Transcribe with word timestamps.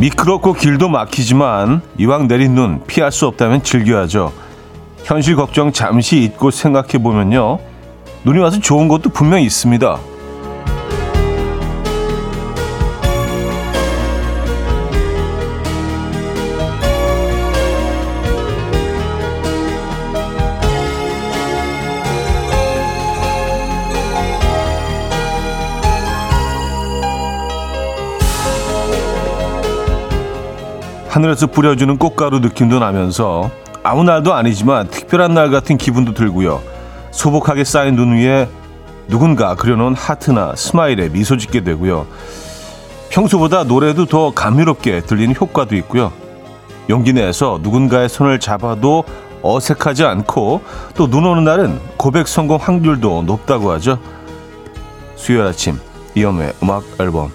미끄럽고 0.00 0.54
길도 0.54 0.88
막히지만 0.88 1.82
이왕 1.98 2.26
내린 2.26 2.54
눈 2.54 2.80
피할 2.86 3.12
수 3.12 3.26
없다면 3.26 3.62
즐겨야죠. 3.62 4.32
현실 5.04 5.36
걱정 5.36 5.72
잠시 5.72 6.22
잊고 6.22 6.50
생각해 6.50 7.02
보면요. 7.02 7.58
눈이 8.24 8.38
와서 8.38 8.58
좋은 8.58 8.88
것도 8.88 9.10
분명히 9.10 9.44
있습니다. 9.44 9.98
하늘에서 31.10 31.48
뿌려주는 31.48 31.98
꽃가루 31.98 32.38
느낌도 32.38 32.78
나면서 32.78 33.50
아무 33.82 34.04
날도 34.04 34.32
아니지만 34.32 34.88
특별한 34.88 35.34
날 35.34 35.50
같은 35.50 35.76
기분도 35.76 36.14
들고요. 36.14 36.62
소복하게 37.10 37.64
쌓인 37.64 37.96
눈 37.96 38.16
위에 38.16 38.48
누군가 39.08 39.56
그려놓은 39.56 39.96
하트나 39.96 40.54
스마일에 40.54 41.08
미소 41.08 41.36
짓게 41.36 41.64
되고요. 41.64 42.06
평소보다 43.08 43.64
노래도 43.64 44.06
더 44.06 44.30
감미롭게 44.30 45.00
들리는 45.00 45.34
효과도 45.34 45.74
있고요. 45.76 46.12
용기 46.88 47.12
내서 47.12 47.58
누군가의 47.60 48.08
손을 48.08 48.38
잡아도 48.38 49.02
어색하지 49.42 50.04
않고 50.04 50.62
또 50.94 51.08
눈 51.08 51.24
오는 51.26 51.42
날은 51.42 51.80
고백 51.96 52.28
성공 52.28 52.58
확률도 52.58 53.22
높다고 53.22 53.72
하죠. 53.72 53.98
수요일 55.16 55.46
아침 55.46 55.76
이연우의 56.14 56.52
음악 56.62 56.84
앨범 57.00 57.32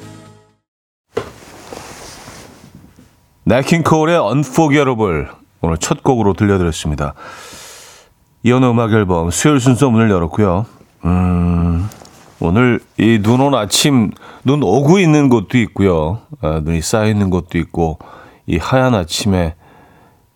네킹콜의 3.46 4.20
Unforgettable 4.20 5.28
오늘 5.62 5.78
첫 5.78 6.04
곡으로 6.04 6.34
들려드렸습니다. 6.34 7.14
이연우 8.44 8.72
음악 8.72 8.92
앨범 8.94 9.30
수요일 9.32 9.60
순서 9.60 9.90
문을 9.90 10.10
열었고요. 10.10 10.66
음, 11.06 11.88
오늘 12.40 12.80
이 12.98 13.20
눈 13.22 13.42
온 13.42 13.54
아침 13.56 14.12
눈 14.44 14.64
오고 14.64 15.00
있는 15.00 15.30
곳도 15.30 15.58
있고요. 15.60 16.22
아, 16.42 16.60
눈이 16.64 16.82
쌓여 16.82 17.08
있는 17.08 17.30
곳도 17.30 17.58
있고 17.60 18.00
이 18.48 18.58
하얀 18.58 18.94
아침에 18.96 19.56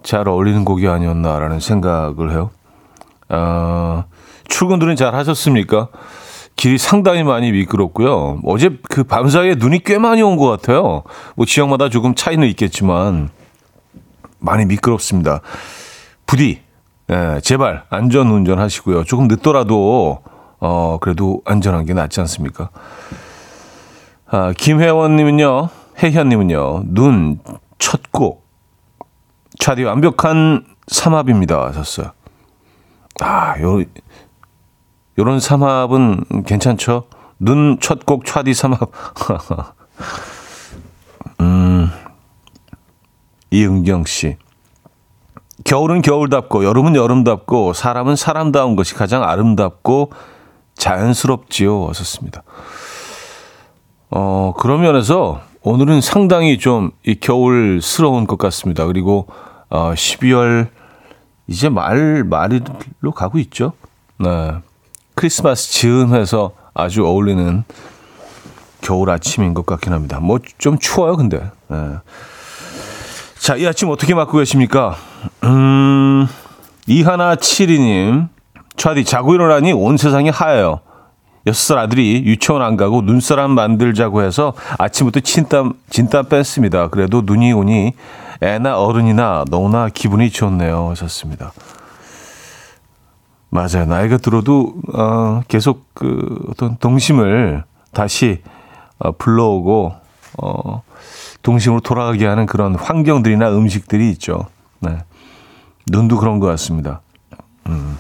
잘 0.04 0.28
어울리는 0.28 0.64
곡이 0.64 0.88
아니었나라는 0.88 1.60
생각을 1.60 2.32
해요. 2.32 2.52
아, 3.28 4.06
출근들은 4.48 4.96
잘 4.96 5.16
하셨습니까? 5.16 5.90
길이 6.60 6.78
상당히 6.78 7.24
많이 7.24 7.54
미끄럽고요. 7.54 8.42
어제 8.44 8.70
그 8.90 9.06
밤사이에 9.06 9.56
눈이 9.56 9.80
꽤 9.86 9.98
많이 9.98 10.22
온 10.22 10.36
것 10.36 10.46
같아요. 10.48 11.04
뭐 11.36 11.46
지역마다 11.46 11.88
조금 11.88 12.14
차이는 12.16 12.46
있겠지만 12.50 13.30
많이 14.40 14.66
미끄럽습니다. 14.66 15.40
부디 16.26 16.60
예, 17.10 17.40
제발 17.42 17.86
안전 17.90 18.30
운전하시고요. 18.30 19.06
조금 19.06 19.30
늦더라도 19.30 20.20
어 20.60 20.98
그래도 21.00 21.42
안전한 21.46 21.86
게 21.86 21.94
낫지 21.94 22.20
않습니까? 22.20 22.72
아, 24.28 24.52
김혜원님은요, 24.58 25.70
혜현님은요, 26.04 26.84
눈 26.88 27.40
첫 27.80 28.04
곡 28.12 28.46
차디 29.60 29.84
완벽한 29.86 30.66
삼합입니다. 30.88 31.68
하셨어요. 31.68 32.12
아, 33.22 33.58
요 33.62 33.82
요런 35.20 35.42
삼합은 35.42 36.44
괜찮죠? 36.46 37.04
눈 37.40 37.78
첫 37.82 38.06
곡 38.06 38.24
차디 38.26 38.54
삼합. 38.54 38.80
음. 41.42 41.90
이은경 43.52 44.06
씨. 44.06 44.38
겨울은 45.66 46.02
겨울답고 46.02 46.64
여름은 46.64 46.96
여름답고 46.96 47.74
사람은 47.74 48.16
사람다운 48.16 48.78
것이 48.78 48.96
가장 48.96 49.24
아름답고 49.24 50.14
자연스럽지요. 50.76 51.82
왔었습니다. 51.82 52.44
어, 54.12 54.54
그런 54.58 54.80
면에서 54.82 55.42
오늘은 55.64 56.00
상당히 56.00 56.58
좀 56.58 56.92
이 57.06 57.16
겨울스러운 57.20 58.26
것 58.26 58.38
같습니다. 58.38 58.86
그리고 58.86 59.28
어, 59.70 59.92
12월 59.94 60.70
이제 61.48 61.68
말 61.68 62.24
말로 62.24 63.12
가고 63.14 63.38
있죠. 63.40 63.74
네. 64.18 64.54
크리스마스 65.20 65.70
즈음해서 65.72 66.52
아주 66.74 67.06
어울리는 67.06 67.66
겨울 68.80 69.10
아침인 69.10 69.54
것 69.54 69.66
같긴 69.66 69.92
합니다. 69.92 70.22
뭐 70.22 70.40
좀 70.58 70.80
추워요, 70.80 71.18
근데. 71.18 71.42
네. 71.68 71.78
자, 73.38 73.58
이 73.58 73.68
아침 73.68 73.90
어떻게 73.90 74.16
맞고 74.16 74.38
계십니까? 74.38 74.96
음, 75.44 76.26
이하나 76.88 77.36
칠이님, 77.36 78.30
차디 78.78 79.04
자고 79.04 79.36
일어나니 79.36 79.74
온 79.74 79.98
세상이 79.98 80.30
하얘요. 80.30 80.80
여섯 81.48 81.60
살 81.60 81.80
아들이 81.80 82.24
유치원 82.26 82.62
안 82.62 82.78
가고 82.78 83.02
눈사람 83.02 83.52
만들자고 83.52 84.22
해서 84.24 84.54
아침부터 84.78 85.20
진땀, 85.20 85.74
진땀 85.90 86.30
뺐습니다. 86.30 86.88
그래도 86.88 87.24
눈이 87.26 87.52
오니 87.52 87.92
애나 88.42 88.80
어른이나 88.80 89.44
너무나 89.50 89.90
기분이 89.90 90.30
좋네요. 90.30 90.92
하셨습니다. 90.92 91.52
맞아요. 93.50 93.86
나이가 93.86 94.18
들어도, 94.18 94.76
어, 94.94 95.42
계속 95.48 95.86
그 95.94 96.46
어떤 96.50 96.78
동심을 96.78 97.64
다시 97.94 98.42
어, 99.00 99.12
불러오고, 99.14 99.94
어, 100.42 100.84
동심으로 101.42 101.82
돌아가게 101.82 102.26
하는 102.28 102.46
그런 102.46 102.76
환경들이나 102.76 103.50
음식들이 103.52 104.10
있죠. 104.12 104.48
네. 104.80 105.00
눈도 105.88 106.18
그런 106.18 106.40
것 106.40 106.48
같습니다. 106.48 107.02
음. 107.68 107.98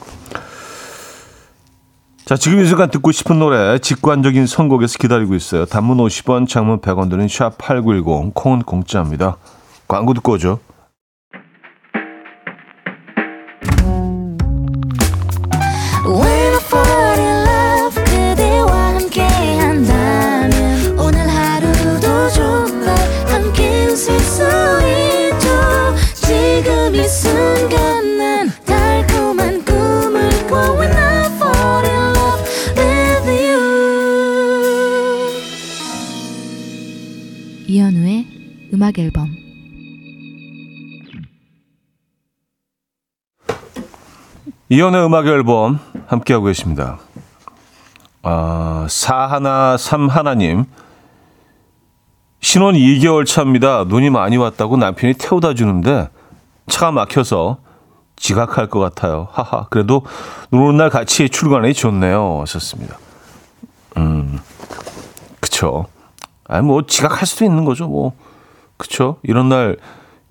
자, 2.25 2.35
지금 2.35 2.59
이 2.59 2.65
순간 2.67 2.91
듣고 2.91 3.11
싶은 3.11 3.39
노래 3.39 3.79
직관적인 3.79 4.45
선곡에서 4.45 4.99
기다리고 4.99 5.33
있어요. 5.33 5.65
단문 5.65 5.97
50원, 5.97 6.47
장문 6.47 6.79
100원 6.79 7.09
드는 7.09 7.25
샵8910, 7.25 8.33
콩은 8.35 8.61
공짜입니다. 8.63 9.37
광고 9.87 10.13
듣고 10.13 10.33
오죠. 10.33 10.59
음악 38.89 38.97
앨범 38.97 39.29
이연의 44.69 45.05
음악 45.05 45.27
앨범 45.27 45.79
함께하고 46.07 46.45
계십니다. 46.45 46.97
아, 48.23 48.87
사하나 48.89 49.77
삼하나님 49.77 50.65
신혼 52.41 52.73
2개월 52.73 53.27
차입니다. 53.27 53.83
눈이 53.83 54.09
많이 54.09 54.37
왔다고 54.37 54.77
남편이 54.77 55.13
태워다 55.15 55.53
주는데 55.53 56.09
차가 56.67 56.91
막혀서 56.91 57.57
지각할 58.15 58.67
것 58.67 58.79
같아요. 58.79 59.27
하하. 59.31 59.67
그래도 59.69 60.03
눈 60.51 60.61
오는 60.61 60.77
날 60.77 60.89
같이 60.89 61.29
출근하니 61.29 61.73
좋네요. 61.73 62.39
하셨습니다. 62.41 62.97
음, 63.97 64.39
그쵸. 65.39 65.85
아니, 66.45 66.65
뭐, 66.65 66.85
지각할 66.85 67.25
수도 67.27 67.45
있는 67.45 67.65
거죠. 67.65 67.87
뭐, 67.87 68.13
그쵸. 68.79 69.17
이런 69.23 69.49
날, 69.49 69.75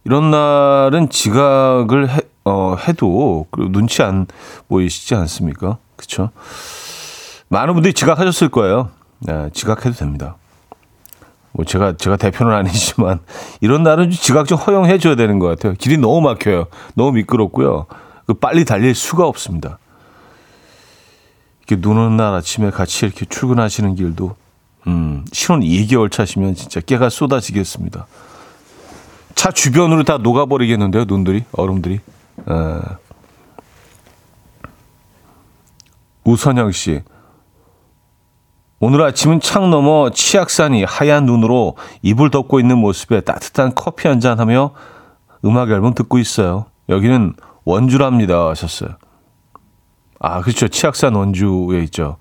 이런 0.05 0.31
날은 0.31 1.11
지각을 1.11 2.09
해, 2.09 2.21
어, 2.47 2.77
해도 2.89 3.47
눈치 3.71 4.03
안 4.03 4.27
보이시지 4.69 5.15
않습니까? 5.15 5.77
그쵸? 5.97 6.31
많은 7.49 7.75
분들이 7.75 7.93
지각하셨을 7.93 8.49
거예요. 8.49 8.89
네, 9.19 9.50
지각해도 9.53 9.93
됩니다. 9.93 10.37
뭐 11.53 11.67
제가 11.67 11.99
제가 11.99 12.17
대표는 12.17 12.55
아니지만 12.55 13.21
이런 13.61 13.83
날은 13.83 14.11
지각 14.12 14.47
좀 14.47 14.56
허용해 14.56 14.99
줘야 14.99 15.15
되는 15.15 15.39
것 15.39 15.47
같아요. 15.49 15.75
길이 15.75 15.99
너무 15.99 16.23
막혀요. 16.23 16.69
너무 16.95 17.12
미끄럽고요. 17.12 17.85
그 18.27 18.33
빨리 18.33 18.65
달릴 18.65 18.95
수가 18.95 19.27
없습니다. 19.27 19.79
이렇게 21.67 21.83
눈 21.83 21.99
오는 21.99 22.17
날 22.17 22.33
아침에 22.33 22.71
같이 22.71 23.05
이렇게 23.05 23.27
출근하시는 23.27 23.95
길도 23.95 24.37
음, 24.87 25.27
신혼 25.33 25.61
2개월 25.61 26.11
차시면 26.11 26.55
진짜 26.55 26.81
깨가 26.81 27.11
쏟아지겠습니다. 27.11 28.06
차 29.38 29.52
주변으로 29.52 30.02
다 30.02 30.19
녹아버리겠는데요, 30.19 31.05
눈들이, 31.05 31.44
얼음들이. 31.52 31.94
에. 31.94 32.81
우선영 36.25 36.73
씨. 36.73 37.02
오늘 38.81 39.00
아침은 39.02 39.38
창 39.38 39.70
너머 39.70 40.11
치악산이 40.11 40.82
하얀 40.82 41.25
눈으로 41.26 41.76
이불 42.02 42.31
덮고 42.32 42.58
있는 42.58 42.79
모습에 42.79 43.20
따뜻한 43.20 43.76
커피 43.76 44.08
한 44.08 44.19
잔 44.19 44.40
하며 44.40 44.73
음악 45.44 45.70
앨범 45.70 45.94
듣고 45.94 46.19
있어요. 46.19 46.67
여기는 46.88 47.35
원주랍니다. 47.64 48.49
하셨어요. 48.49 48.90
아, 50.19 50.40
그렇죠. 50.40 50.67
치악산 50.67 51.14
원주에 51.14 51.85
있죠. 51.85 52.17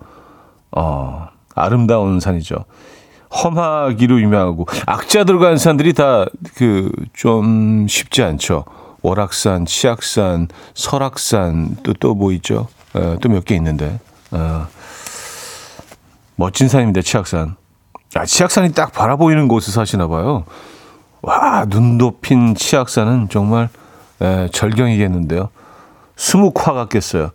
어, 0.71 1.29
아름다운 1.55 2.19
산이죠. 2.19 2.65
험하기로 3.43 4.19
유명하고 4.21 4.65
악자 4.85 5.23
들어간 5.23 5.57
산들이 5.57 5.93
다 5.93 6.25
그 6.55 6.91
좀 7.13 7.87
쉽지 7.87 8.23
않죠. 8.23 8.65
월악산, 9.01 9.65
치악산, 9.65 10.47
설악산 10.73 11.77
또 11.83 11.93
또 11.93 12.13
뭐 12.15 12.31
있죠? 12.33 12.67
어, 12.93 13.15
또몇 13.21 13.45
개 13.45 13.55
있는데. 13.55 13.99
어, 14.31 14.67
멋진 16.35 16.67
산입니다. 16.67 17.01
치악산. 17.01 17.55
아, 18.15 18.25
치악산이 18.25 18.73
딱 18.73 18.91
바라보이는 18.93 19.47
곳에 19.47 19.71
사시나 19.71 20.07
봐요. 20.07 20.45
와, 21.21 21.65
눈 21.65 21.97
덮인 21.97 22.55
치악산은 22.55 23.29
정말 23.29 23.69
에, 24.21 24.47
절경이겠는데요. 24.51 25.49
수묵화 26.15 26.73
같겠어요. 26.73 27.31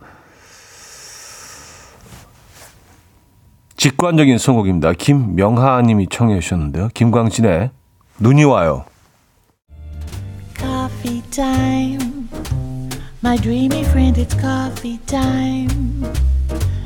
직관적인 3.83 4.39
선곡입니다. 4.39 4.93
김명하 4.93 5.83
님이 5.83 6.07
청해 6.09 6.39
주셨는데요. 6.39 6.91
김광진의 6.95 7.71
눈이 8.21 8.45
와요. 8.45 8.85
Coffee 10.57 11.21
time. 11.33 12.29
My 13.25 13.37
dreamy 13.37 13.81
friend, 13.81 14.25
it's 14.25 14.41
coffee 14.41 15.01
time. 15.07 16.05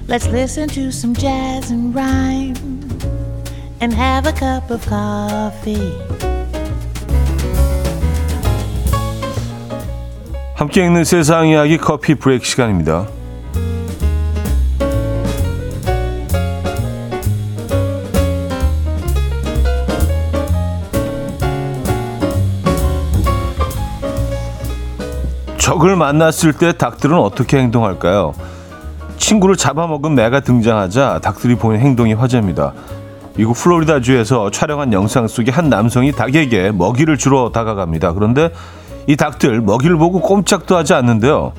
Let's 0.09 0.27
listen 0.27 0.69
to 0.69 0.89
some 0.89 1.15
jazz 1.15 1.71
and 1.71 1.95
rhyme 1.95 2.57
and 3.83 3.95
have 3.95 4.27
a 4.27 4.33
cup 4.33 4.73
of 4.73 4.83
coffee. 4.89 5.93
함께 10.55 10.83
읽는 10.87 11.05
세상 11.05 11.47
이야기 11.47 11.77
커피 11.77 12.15
브레이크 12.15 12.47
시간입니다. 12.47 13.07
적을 25.67 25.97
만났을 25.97 26.53
때 26.53 26.73
닭들은 26.73 27.19
어떻게 27.19 27.59
행동할까요? 27.59 28.35
친구를 29.17 29.57
잡아먹은 29.57 30.15
매가 30.15 30.39
등장하자 30.39 31.19
닭들이 31.25 31.57
보이는 31.57 31.85
행동이 31.85 32.13
화제입니다. 32.13 32.73
미국 33.35 33.57
플로리다주에서 33.57 34.53
촬영한 34.53 34.93
영상 34.93 35.27
속에 35.27 35.51
한 35.51 35.69
남성이 35.69 36.13
닭에게 36.13 36.71
먹이를 36.71 37.19
주러 37.19 37.51
다가갑니다. 37.51 38.13
그런데 38.13 38.51
이 39.09 39.17
닭들 39.17 39.61
먹이를 39.61 39.97
보고 39.97 40.21
꼼짝도 40.21 40.77
하지 40.77 40.95
않는데요. 40.95 41.53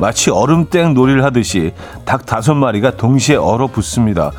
마치 0.00 0.32
얼음땡 0.32 0.94
놀이를 0.94 1.22
하듯이 1.22 1.70
닭 2.04 2.26
다섯 2.26 2.54
마리가 2.54 2.96
동시에 2.96 3.36
얼어붙습니다. 3.36 4.32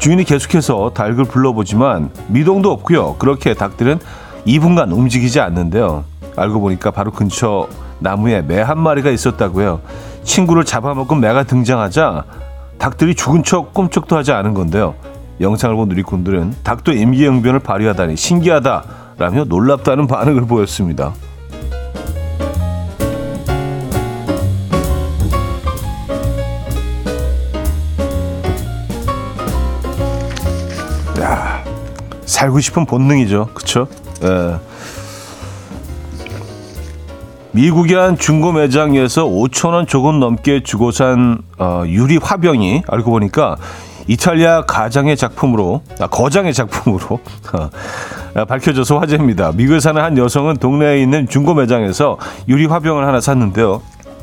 주인이 0.00 0.22
계속해서 0.24 0.90
닭을 0.92 1.24
불러보지만 1.24 2.10
미동도 2.26 2.70
없고요. 2.72 3.14
그렇게 3.14 3.54
닭들은 3.54 4.00
2분간 4.46 4.92
움직이지 4.92 5.40
않는데요. 5.40 6.04
알고 6.36 6.60
보니까 6.60 6.90
바로 6.90 7.10
근처 7.10 7.68
나무에 7.98 8.42
매 8.42 8.60
한 8.60 8.78
마리가 8.78 9.10
있었다고요. 9.10 9.80
친구를 10.24 10.64
잡아먹은 10.64 11.20
매가 11.20 11.44
등장하자 11.44 12.24
닭들이 12.78 13.14
죽은 13.14 13.42
척 13.44 13.72
꼼짝도 13.72 14.16
하지 14.16 14.32
않은 14.32 14.54
건데요. 14.54 14.94
영상을 15.40 15.74
본 15.76 15.88
누리꾼들은 15.88 16.56
닭도 16.62 16.92
임기응변을 16.92 17.60
발휘하다니 17.60 18.16
신기하다라며 18.16 19.44
놀랍다는 19.44 20.06
반응을 20.06 20.46
보였습니다. 20.46 21.12
야, 31.20 31.64
살고 32.26 32.60
싶은 32.60 32.86
본능이죠. 32.86 33.48
예. 34.24 34.58
미국의 37.56 37.96
한 37.96 38.18
중고 38.18 38.52
매장에서 38.52 39.24
5천 39.24 39.72
원 39.72 39.86
조금 39.86 40.20
넘게 40.20 40.62
주고 40.62 40.90
산 40.90 41.38
어, 41.58 41.84
유리 41.86 42.18
화병이 42.18 42.82
알고 42.86 43.10
보니까 43.10 43.56
이탈리아 44.06 44.66
가장의 44.66 45.16
작품으로 45.16 45.80
아, 45.98 46.06
거장의 46.06 46.52
작품으로 46.52 47.18
어, 48.34 48.44
밝혀져서 48.44 48.98
화제입니다. 48.98 49.52
미국에 49.52 49.80
사는 49.80 50.02
한 50.02 50.18
여성은 50.18 50.58
동네에 50.58 51.00
있는 51.00 51.26
중고 51.28 51.54
매장에서 51.54 52.18
유리 52.46 52.66
화병을 52.66 53.06
하나 53.06 53.22
샀는데요. 53.22 53.80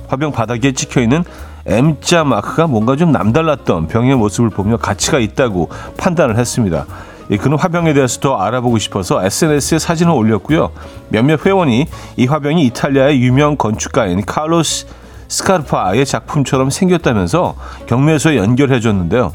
화병 0.10 0.32
바닥에 0.32 0.72
찍혀 0.72 1.02
있는 1.02 1.24
M자 1.66 2.24
마크가 2.24 2.68
뭔가 2.68 2.96
좀 2.96 3.12
남달랐던 3.12 3.88
병의 3.88 4.16
모습을 4.16 4.52
보며 4.52 4.78
가치가 4.78 5.18
있다고 5.18 5.70
판단을 5.98 6.38
했습니다. 6.38 6.86
예, 7.32 7.38
그는 7.38 7.58
화병에 7.58 7.94
대해서 7.94 8.20
더 8.20 8.38
알아보고 8.38 8.78
싶어서 8.78 9.24
SNS에 9.24 9.80
사진을 9.80 10.12
올렸고요. 10.12 10.72
몇몇 11.10 11.46
회원이 11.46 11.88
이 12.18 12.26
화병이 12.26 12.66
이탈리아의 12.66 13.22
유명 13.22 13.56
건축가인 13.56 14.26
카로스 14.26 14.88
스카르파의 15.28 16.06
작품처럼 16.06 16.70
생겼다면서 16.70 17.56
경매소에 17.88 18.38
연결해 18.38 18.80
줬는데요. 18.80 19.32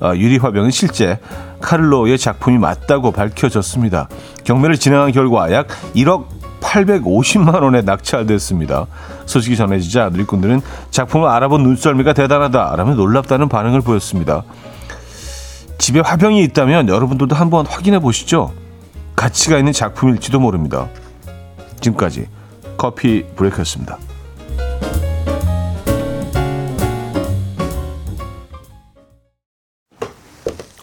아, 0.00 0.14
유리 0.16 0.38
화병은 0.38 0.70
실제 0.70 1.18
카를로의 1.60 2.18
작품이 2.18 2.58
맞다고 2.58 3.10
밝혀졌습니다. 3.10 4.08
경매를 4.44 4.78
진행한 4.78 5.12
결과 5.12 5.52
약 5.52 5.68
1억 5.94 6.26
850만 6.60 7.62
원에 7.62 7.82
낙찰됐습니다. 7.82 8.86
소식이 9.26 9.56
전해지자 9.56 10.10
누리꾼들은 10.10 10.60
작품을 10.90 11.28
알아본 11.28 11.62
눈썰미가 11.62 12.12
대단하다라며 12.12 12.94
놀랍다는 12.94 13.48
반응을 13.48 13.80
보였습니다. 13.80 14.44
집에 15.80 16.00
화병이 16.00 16.42
있다면 16.44 16.88
여러분들도 16.88 17.34
한번 17.34 17.64
확인해 17.64 18.00
보시죠. 18.00 18.52
가치가 19.16 19.56
있는 19.56 19.72
작품일지도 19.72 20.38
모릅니다. 20.38 20.90
지금까지 21.80 22.28
커피 22.76 23.24
브레이크였습니다. 23.34 23.98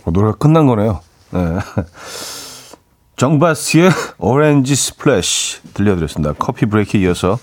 어, 0.04 0.12
노래가 0.12 0.34
끝난 0.34 0.66
거네요. 0.66 1.00
네. 1.30 1.40
정바스의 3.18 3.92
Orange 4.18 4.76
Splash 4.76 5.62
들려드렸습니다. 5.76 6.34
커피 6.40 6.66
브레이크에 6.66 7.02
이어서 7.02 7.38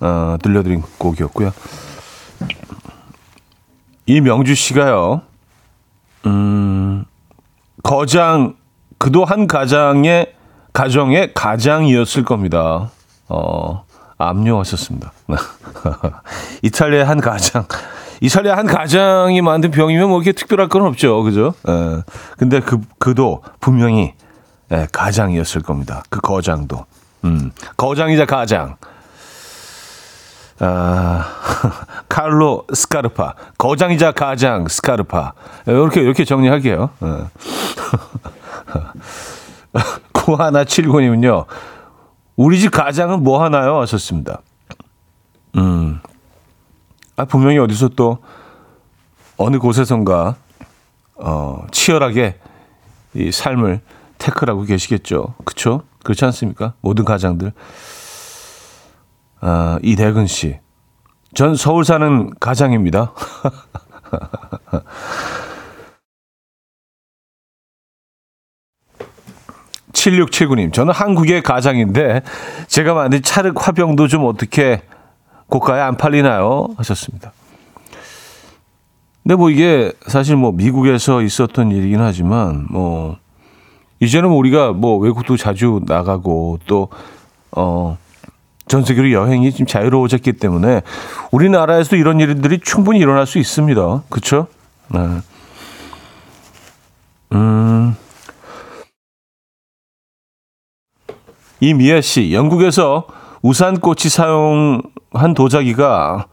어, 0.00 0.36
들려드린 0.42 0.82
곡이었고요. 0.98 1.52
이명주 4.06 4.56
씨가요. 4.56 5.22
음, 6.26 7.04
거장 7.82 8.54
그도 8.98 9.24
한 9.24 9.46
가장의 9.46 10.34
가정의 10.72 11.32
가장이었을 11.32 12.24
겁니다. 12.24 12.90
어, 13.28 13.84
압류하셨습니다. 14.18 15.12
이탈리아 16.62 17.08
한 17.08 17.20
가장. 17.20 17.66
이탈리아 18.20 18.56
한 18.56 18.66
가장이 18.66 19.40
만든 19.40 19.70
병이면 19.70 20.08
뭐 20.08 20.18
이렇게 20.18 20.32
특별할 20.32 20.68
건 20.68 20.82
없죠. 20.82 21.22
그죠? 21.22 21.54
예. 21.68 22.02
근데 22.36 22.60
그, 22.60 22.80
그도 22.98 23.42
분명히 23.60 24.14
예, 24.72 24.86
가장이었을 24.90 25.62
겁니다. 25.62 26.02
그 26.10 26.20
거장도. 26.20 26.86
음, 27.24 27.52
거장이자 27.76 28.26
가장. 28.26 28.76
아, 30.58 31.26
칼로 32.08 32.66
스카르파. 32.72 33.34
거장이자 33.58 34.12
가장 34.12 34.68
스카르파. 34.68 35.34
이렇게, 35.66 36.00
이렇게 36.00 36.24
정리할게요. 36.24 36.90
어. 37.00 37.28
고하나 40.12 40.64
7구님은요, 40.64 41.46
우리 42.36 42.58
집 42.58 42.70
가장은 42.70 43.22
뭐 43.22 43.42
하나요? 43.42 43.80
하셨습니다. 43.80 44.40
음, 45.56 46.00
아, 47.16 47.24
분명히 47.24 47.58
어디서 47.58 47.90
또 47.90 48.18
어느 49.36 49.58
곳에선가, 49.58 50.36
어, 51.16 51.66
치열하게 51.70 52.38
이 53.14 53.30
삶을 53.30 53.80
태클하고 54.18 54.62
계시겠죠. 54.62 55.34
그쵸? 55.44 55.82
그렇지 56.02 56.24
않습니까? 56.24 56.74
모든 56.80 57.04
가장들. 57.04 57.52
아, 59.40 59.78
이대근 59.82 60.26
씨. 60.26 60.58
전 61.34 61.54
서울 61.54 61.84
사는 61.84 62.30
가장입니다. 62.40 63.12
(7679님) 69.92 70.72
저는 70.72 70.94
한국의 70.94 71.42
가장인데 71.42 72.22
제가 72.68 72.94
만든 72.94 73.22
차륵 73.22 73.66
화병도 73.66 74.08
좀 74.08 74.24
어떻게 74.24 74.82
고가에 75.48 75.80
안 75.80 75.96
팔리나요 75.96 76.68
하셨습니다 76.76 77.32
근데 79.22 79.34
뭐 79.34 79.50
이게 79.50 79.92
사실 80.06 80.36
뭐 80.36 80.52
미국에서 80.52 81.22
있었던 81.22 81.72
일이긴 81.72 82.00
하지만 82.00 82.66
뭐 82.70 83.16
이제는 83.98 84.28
우리가 84.28 84.72
뭐 84.72 84.98
외국도 84.98 85.36
자주 85.36 85.80
나가고 85.84 86.60
또 86.66 86.88
어. 87.50 87.98
전 88.68 88.84
세계로 88.84 89.12
여행이 89.12 89.52
좀 89.52 89.66
자유로워졌기 89.66 90.34
때문에 90.34 90.82
우리나라에서도 91.30 91.96
이런 91.96 92.20
일들이 92.20 92.58
충분히 92.60 92.98
일어날 92.98 93.26
수 93.26 93.38
있습니다. 93.38 94.02
그렇죠? 94.08 94.48
네. 94.88 95.20
음. 97.32 97.96
이미애 101.60 102.00
씨, 102.00 102.32
영국에서 102.32 103.06
우산꽃이 103.42 104.10
사용한 104.10 105.34
도자기가 105.34 106.26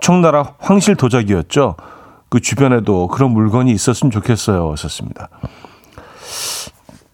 청나라 0.00 0.54
황실 0.58 0.96
도자기였죠. 0.96 1.76
그 2.28 2.40
주변에도 2.40 3.08
그런 3.08 3.30
물건이 3.30 3.72
있었으면 3.72 4.10
좋겠어요. 4.10 4.74
썼습니다. 4.76 5.28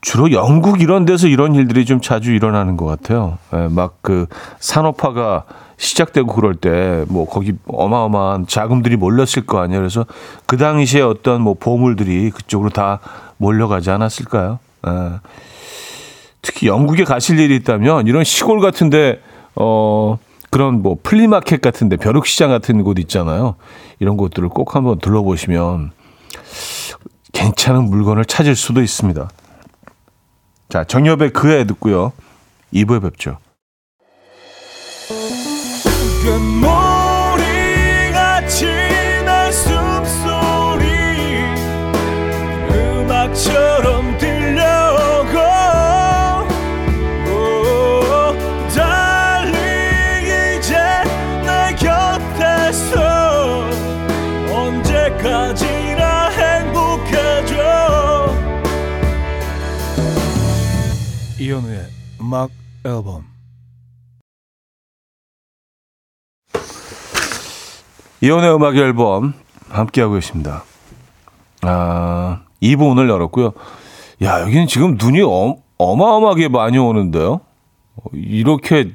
주로 0.05 0.33
영국 0.33 0.83
이런 0.83 1.07
데서 1.07 1.29
이런 1.29 1.55
일들이 1.55 1.87
좀 1.87 1.99
자주 1.99 2.31
일어나는 2.31 2.77
것 2.77 2.85
같아요. 2.85 3.39
예, 3.55 3.69
막 3.69 3.98
그 3.98 4.27
산업화가 4.61 5.45
시작되고 5.79 6.31
그럴 6.35 6.55
때 6.55 7.05
뭐 7.09 7.27
거기 7.27 7.55
어마어마한 7.67 8.47
자금들이 8.47 8.97
몰렸을 8.97 9.47
거 9.47 9.61
아니에요. 9.61 9.81
그래서 9.81 10.05
그 10.45 10.59
당시에 10.59 11.01
어떤 11.01 11.41
뭐 11.41 11.55
보물들이 11.55 12.31
그쪽으로 12.31 12.69
다 12.69 13.01
몰려가지 13.39 13.91
않았을까요? 13.91 14.59
예. 14.87 14.91
특히 16.43 16.67
영국에 16.67 17.05
가실 17.05 17.41
일이 17.41 17.57
있다면 17.57 18.07
이런 18.07 18.25
시골 18.25 18.61
같은데 18.61 19.23
어 19.57 20.19
그런 20.51 20.83
뭐 20.83 20.99
flea 21.03 21.27
market 21.27 21.63
같은데 21.63 21.97
벼룩시장 21.97 22.51
같은 22.51 22.85
곳 22.85 22.99
있잖아요. 22.99 23.55
이런 24.01 24.19
곳들을 24.19 24.51
꼭 24.51 24.77
한번 24.77 24.99
둘러보시면 24.99 25.93
괜찮은 27.33 27.85
물건을 27.89 28.27
찾을 28.27 28.55
수도 28.55 28.83
있습니다. 28.83 29.31
자, 30.75 30.83
정엽의 30.83 31.31
그애 31.31 31.65
듣고요. 31.67 32.13
2부에 32.73 33.01
뵙죠. 33.01 33.39
음악 62.35 62.51
앨범 62.85 63.25
이혼의 68.21 68.53
음악 68.53 68.77
앨범 68.77 69.35
함께하고 69.69 70.15
계십니다. 70.15 70.65
아, 71.63 72.41
2부 72.61 72.91
오늘 72.91 73.09
열었고요. 73.09 73.53
야, 74.23 74.41
여기는 74.41 74.67
지금 74.67 74.97
눈이 75.01 75.23
어, 75.23 75.57
어마어마하게 75.79 76.49
많이 76.49 76.77
오는데요. 76.77 77.41
어, 77.97 78.03
이렇게, 78.13 78.91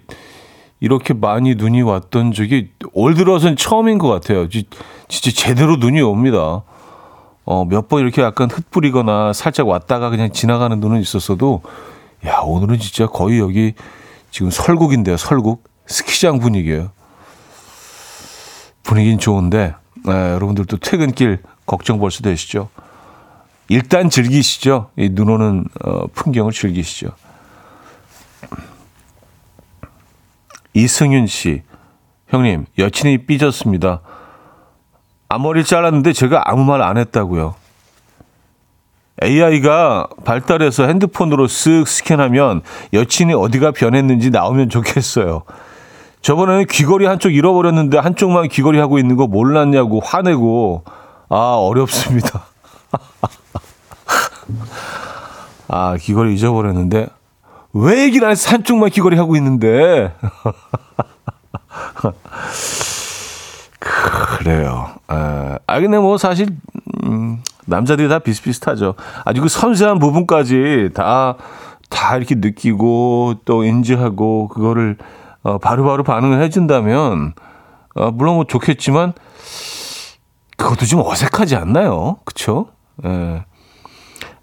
이렇게 0.81 1.13
많이 1.13 1.55
눈이 1.55 1.81
왔던 1.81 2.33
적이 2.33 2.71
올 2.91 3.13
들어서는 3.13 3.55
처음인 3.55 3.99
것 3.99 4.09
같아요. 4.09 4.49
지, 4.49 4.65
진짜 5.07 5.31
제대로 5.45 5.77
눈이 5.77 6.01
옵니다. 6.01 6.63
어, 7.45 7.65
몇 7.65 7.87
번 7.87 8.01
이렇게 8.01 8.21
약간 8.21 8.49
흩뿌리거나 8.51 9.31
살짝 9.31 9.67
왔다가 9.69 10.09
그냥 10.09 10.31
지나가는 10.33 10.77
눈은 10.77 10.99
있었어도, 10.99 11.61
야, 12.25 12.39
오늘은 12.39 12.79
진짜 12.79 13.07
거의 13.07 13.39
여기 13.39 13.73
지금 14.31 14.51
설국인데요, 14.51 15.17
설국. 15.17 15.67
스키장 15.87 16.39
분위기예요. 16.39 16.91
분위기는 18.83 19.17
좋은데 19.17 19.73
네, 20.05 20.11
여러분들도 20.11 20.77
퇴근길 20.77 21.41
걱정 21.65 21.99
벌써 21.99 22.21
되시죠? 22.21 22.69
일단 23.69 24.09
즐기시죠. 24.09 24.91
이 24.97 25.09
눈 25.09 25.29
오는 25.29 25.65
어, 25.83 26.07
풍경을 26.13 26.51
즐기시죠. 26.51 27.09
이승윤 30.73 31.27
씨, 31.27 31.63
형님 32.29 32.65
여친이 32.77 33.25
삐졌습니다. 33.25 34.01
앞머리를 35.29 35.65
잘랐는데 35.65 36.13
제가 36.13 36.43
아무 36.45 36.63
말 36.65 36.81
안 36.81 36.97
했다고요. 36.97 37.55
AI가 39.21 40.07
발달해서 40.23 40.87
핸드폰으로 40.87 41.47
쓱 41.47 41.85
스캔하면 41.85 42.61
여친이 42.93 43.33
어디가 43.33 43.71
변했는지 43.71 44.29
나오면 44.29 44.69
좋겠어요. 44.69 45.43
저번에는 46.21 46.65
귀걸이 46.65 47.05
한쪽 47.05 47.33
잃어버렸는데 47.33 47.97
한쪽만 47.97 48.49
귀걸이 48.49 48.79
하고 48.79 48.99
있는 48.99 49.15
거 49.15 49.27
몰랐냐고 49.27 50.01
화내고 50.01 50.83
아 51.29 51.55
어렵습니다. 51.55 52.45
아 55.67 55.95
귀걸이 55.99 56.33
잊어버렸는데 56.33 57.07
왜 57.73 58.03
얘기를 58.03 58.25
안 58.25 58.31
해서 58.31 58.51
한쪽만 58.51 58.89
귀걸이 58.89 59.17
하고 59.17 59.35
있는데 59.35 60.11
그래요. 63.79 64.87
아, 65.07 65.57
아 65.67 65.79
근데 65.79 65.97
뭐 65.97 66.17
사실 66.17 66.47
음, 66.47 66.78
남자들이 67.69 68.09
다 68.09 68.19
비슷비슷하죠. 68.19 68.95
아주 69.25 69.41
그 69.41 69.47
섬세한 69.47 69.99
부분까지 69.99 70.89
다 70.93 71.37
다 71.89 72.15
이렇게 72.17 72.35
느끼고 72.35 73.35
또 73.45 73.63
인지하고 73.63 74.47
그거를 74.47 74.97
어, 75.41 75.57
바로바로 75.57 76.03
반응을 76.03 76.41
해준다면, 76.43 77.33
어, 77.95 78.11
물론 78.11 78.35
뭐 78.35 78.43
좋겠지만, 78.43 79.13
그것도 80.57 80.85
좀 80.85 80.99
어색하지 80.99 81.55
않나요? 81.55 82.17
그쵸? 82.25 82.67
예. 83.05 83.45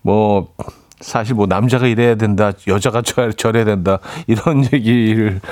뭐, 0.01 0.49
사실 1.01 1.35
뭐 1.35 1.47
남자가 1.47 1.87
이래야 1.87 2.15
된다, 2.15 2.53
여자가 2.67 3.03
저, 3.03 3.31
저래야 3.31 3.67
된다, 3.67 3.99
이런 4.27 4.65
얘기를, 4.73 5.43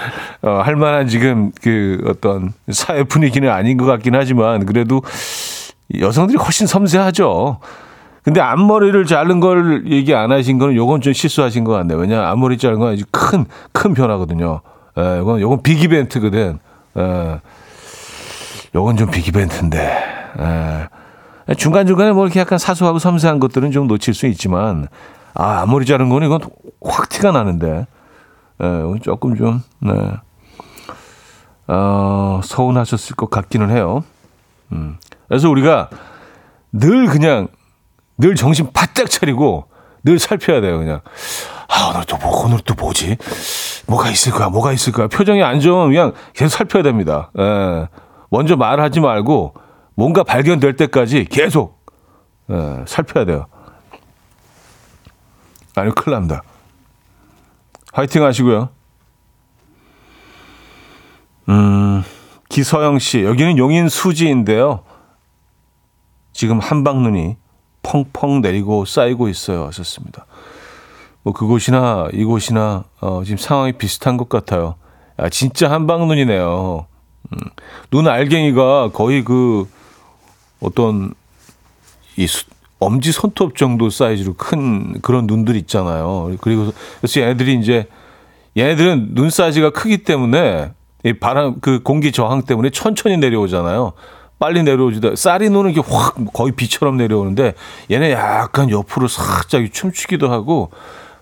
어, 0.40 0.62
할 0.64 0.76
만한 0.76 1.08
지금 1.08 1.52
그 1.60 2.02
어떤 2.06 2.54
사회 2.70 3.04
분위기는 3.04 3.48
아닌 3.50 3.76
것 3.76 3.84
같긴 3.84 4.14
하지만, 4.14 4.64
그래도 4.64 5.02
여성들이 5.98 6.38
훨씬 6.38 6.66
섬세하죠. 6.66 7.58
근데 8.22 8.40
앞머리를 8.40 9.04
자른 9.04 9.38
걸 9.38 9.90
얘기 9.90 10.14
안 10.14 10.32
하신 10.32 10.58
거는 10.58 10.74
요건 10.76 11.00
좀 11.02 11.12
실수하신 11.12 11.64
것 11.64 11.72
같네요. 11.72 11.98
왜냐 11.98 12.26
앞머리 12.28 12.56
자른 12.56 12.78
건 12.78 12.92
아주 12.92 13.04
큰, 13.10 13.44
큰 13.72 13.92
변화거든요. 13.92 14.62
예, 14.96 15.18
이건, 15.20 15.40
요건 15.40 15.62
빅 15.62 15.82
이벤트거든. 15.82 16.58
예. 16.96 17.40
요건 18.74 18.96
좀 18.96 19.10
빅 19.10 19.28
이벤트인데. 19.28 19.92
예. 20.38 21.54
중간중간에 21.54 22.12
뭐 22.12 22.24
이렇게 22.24 22.40
약간 22.40 22.56
사소하고 22.58 22.98
섬세한 22.98 23.40
것들은 23.40 23.70
좀 23.72 23.86
놓칠 23.86 24.14
수 24.14 24.26
있지만, 24.26 24.88
아, 25.34 25.60
앞머리 25.60 25.84
자른 25.84 26.08
거는 26.08 26.26
이건 26.28 26.40
확 26.82 27.10
티가 27.10 27.32
나는데. 27.32 27.86
예, 28.62 28.66
이건 28.66 29.00
조금 29.02 29.36
좀, 29.36 29.62
네. 29.80 29.92
어, 31.66 32.40
서운하셨을 32.42 33.16
것 33.16 33.28
같기는 33.28 33.70
해요. 33.70 34.02
음. 34.72 34.96
그래서 35.28 35.48
우리가 35.48 35.88
늘 36.72 37.06
그냥 37.06 37.48
늘 38.18 38.34
정신 38.34 38.70
바짝 38.72 39.10
차리고 39.10 39.68
늘 40.02 40.18
살펴야 40.18 40.60
돼요, 40.60 40.78
그냥. 40.78 41.00
아, 41.68 41.90
오늘 41.90 42.04
또 42.04 42.16
뭐, 42.18 42.44
오늘 42.44 42.58
또 42.60 42.74
뭐지? 42.74 43.16
뭐가 43.86 44.10
있을까? 44.10 44.50
뭐가 44.50 44.72
있을까? 44.72 45.08
표정이 45.08 45.42
안 45.42 45.60
좋으면 45.60 45.88
그냥 45.88 46.12
계속 46.34 46.56
살펴야 46.56 46.82
됩니다. 46.82 47.30
예. 47.38 47.88
먼저 48.30 48.56
말하지 48.56 49.00
말고 49.00 49.54
뭔가 49.94 50.22
발견될 50.22 50.76
때까지 50.76 51.24
계속 51.24 51.84
예, 52.50 52.84
살펴야 52.86 53.24
돼요. 53.24 53.46
아니, 55.76 55.92
큰일 55.94 56.14
납니다. 56.14 56.42
화이팅 57.92 58.24
하시고요. 58.24 58.68
음, 61.48 62.02
기서영 62.48 62.98
씨, 62.98 63.24
여기는 63.24 63.58
용인 63.58 63.88
수지인데요. 63.88 64.84
지금 66.34 66.58
한방눈이 66.58 67.36
펑펑 67.82 68.42
내리고 68.42 68.84
쌓이고 68.84 69.28
있어요. 69.28 69.64
하셨습니다. 69.66 70.26
뭐 71.22 71.32
그곳이나 71.32 72.08
이곳이나 72.12 72.84
어, 73.00 73.22
지금 73.24 73.38
상황이 73.38 73.72
비슷한 73.72 74.18
것 74.18 74.28
같아요. 74.28 74.74
아, 75.16 75.30
진짜 75.30 75.70
한방눈이네요. 75.70 76.86
음, 77.32 77.38
눈 77.90 78.08
알갱이가 78.08 78.90
거의 78.92 79.24
그 79.24 79.66
어떤 80.60 81.14
이 82.16 82.26
수, 82.26 82.44
엄지 82.78 83.12
손톱 83.12 83.56
정도 83.56 83.88
사이즈로 83.88 84.34
큰 84.34 85.00
그런 85.00 85.26
눈들 85.26 85.56
있잖아요. 85.56 86.36
그리고 86.40 86.72
그래서 87.00 87.20
얘네들이 87.20 87.58
이제 87.60 87.86
얘네들은 88.56 89.14
눈 89.14 89.30
사이즈가 89.30 89.70
크기 89.70 89.98
때문에 90.04 90.72
이 91.04 91.12
바람 91.14 91.60
그 91.60 91.82
공기 91.82 92.12
저항 92.12 92.42
때문에 92.42 92.70
천천히 92.70 93.16
내려오잖아요. 93.18 93.92
빨리 94.38 94.62
내려오지도 94.62 95.16
쌀이 95.16 95.48
노는 95.50 95.72
게 95.72 95.80
확 95.80 96.16
거의 96.32 96.52
비처럼 96.52 96.96
내려오는데 96.96 97.54
얘네 97.90 98.12
약간 98.12 98.68
옆으로 98.70 99.08
살짝 99.08 99.64
춤추기도 99.72 100.30
하고 100.30 100.70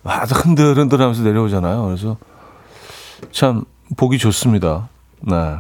아주 0.05 0.35
흔들흔들하면서 0.35 1.23
내려오잖아요. 1.23 1.85
그래서 1.85 2.17
참 3.31 3.65
보기 3.97 4.19
좋습니다. 4.19 4.89
네. 5.21 5.57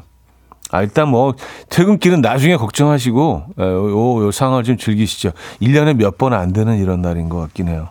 아, 0.74 0.80
일단 0.80 1.08
뭐, 1.08 1.34
퇴근길은 1.68 2.22
나중에 2.22 2.56
걱정하시고, 2.56 3.44
에, 3.58 3.62
요, 3.62 4.24
요 4.26 4.30
상황을 4.30 4.64
좀 4.64 4.78
즐기시죠. 4.78 5.32
1년에 5.60 5.94
몇 5.94 6.16
번 6.16 6.32
안 6.32 6.54
되는 6.54 6.78
이런 6.78 7.02
날인 7.02 7.28
것 7.28 7.38
같긴 7.40 7.68
해요. 7.68 7.90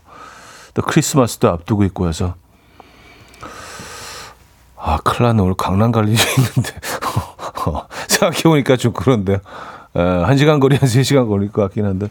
또 0.74 0.82
크리스마스도 0.82 1.48
앞두고 1.50 1.84
있고 1.84 2.08
해서. 2.08 2.34
아, 4.78 4.98
큰일 5.04 5.28
났네. 5.28 5.44
오늘 5.44 5.54
강남 5.54 5.92
갈 5.92 6.08
일이 6.10 6.18
있는데. 6.38 6.74
생각해보니까 8.08 8.78
좀 8.78 8.94
그런데요. 8.94 9.38
에, 9.96 10.00
한 10.02 10.38
시간 10.38 10.60
거리, 10.60 10.76
한 10.78 10.88
세 10.88 11.04
시간 11.04 11.28
걸릴 11.28 11.52
것 11.52 11.62
같긴 11.64 11.86
한데. 11.86 12.08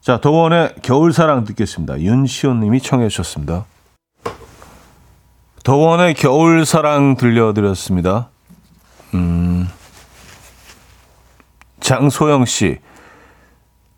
자, 0.00 0.18
도원의 0.20 0.74
겨울사랑 0.82 1.44
듣겠습니다. 1.44 1.98
윤시온 2.00 2.60
님이 2.60 2.80
청해 2.80 3.08
주셨습니다. 3.08 3.64
도원의 5.64 6.12
겨울사랑 6.14 7.16
들려드렸습니다. 7.16 8.28
음, 9.14 9.66
장소영 11.80 12.44
씨. 12.44 12.78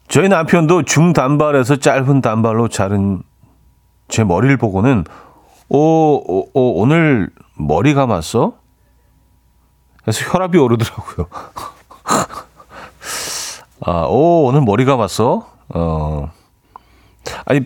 저희 0.07 0.29
남편도 0.29 0.85
중단발에서 0.85 1.77
짧은 1.77 2.21
단발로 2.21 2.69
자른 2.69 3.23
제 4.07 4.23
머리를 4.23 4.57
보고는 4.57 5.05
오, 5.69 5.79
오, 5.79 6.49
오 6.55 6.81
오늘 6.81 7.29
머리 7.57 7.93
감았어? 7.95 8.53
그래서 10.07 10.25
혈압이 10.31 10.57
오르더라고요. 10.57 11.27
아, 13.85 14.07
오, 14.09 14.45
오늘 14.47 14.61
머리 14.61 14.85
감았어? 14.85 15.49
어. 15.71 16.31
아니, 17.45 17.63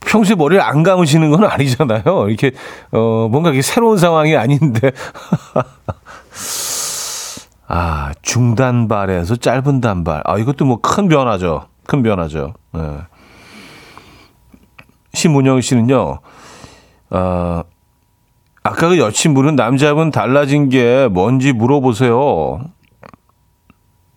평소에 0.00 0.36
머리를 0.36 0.62
안 0.62 0.82
감으시는 0.82 1.30
건 1.30 1.44
아니잖아요. 1.44 2.28
이렇게, 2.28 2.52
어, 2.92 3.28
뭔가 3.30 3.50
이게 3.50 3.60
새로운 3.60 3.98
상황이 3.98 4.34
아닌데. 4.38 4.90
아, 7.68 8.12
중단발에서 8.22 9.36
짧은 9.36 9.82
단발. 9.82 10.22
아, 10.24 10.38
이것도 10.38 10.64
뭐 10.64 10.78
큰 10.80 11.08
변화죠. 11.08 11.66
큰 11.86 12.02
변화죠. 12.02 12.54
네. 12.72 12.80
심문영 15.12 15.60
씨는요, 15.60 16.20
아, 17.10 17.64
아까 18.62 18.88
그 18.88 18.98
여친분은 18.98 19.56
남자분 19.56 20.10
달라진 20.10 20.68
게 20.68 21.08
뭔지 21.10 21.52
물어보세요. 21.52 22.60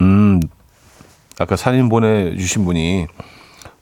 음, 0.01 0.39
아까 1.39 1.55
사진 1.55 1.89
보내주신 1.89 2.65
분이 2.65 3.07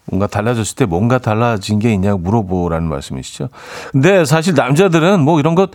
뭔가 0.06 0.28
달라졌을 0.28 0.76
때 0.76 0.86
뭔가 0.86 1.18
달라진 1.18 1.80
게 1.80 1.94
있냐고 1.94 2.20
물어보라는 2.20 2.88
말씀이시죠. 2.88 3.50
근데 3.92 4.26
사실 4.26 4.54
남자들은 4.54 5.20
뭐 5.22 5.40
이런 5.40 5.56
것, 5.56 5.72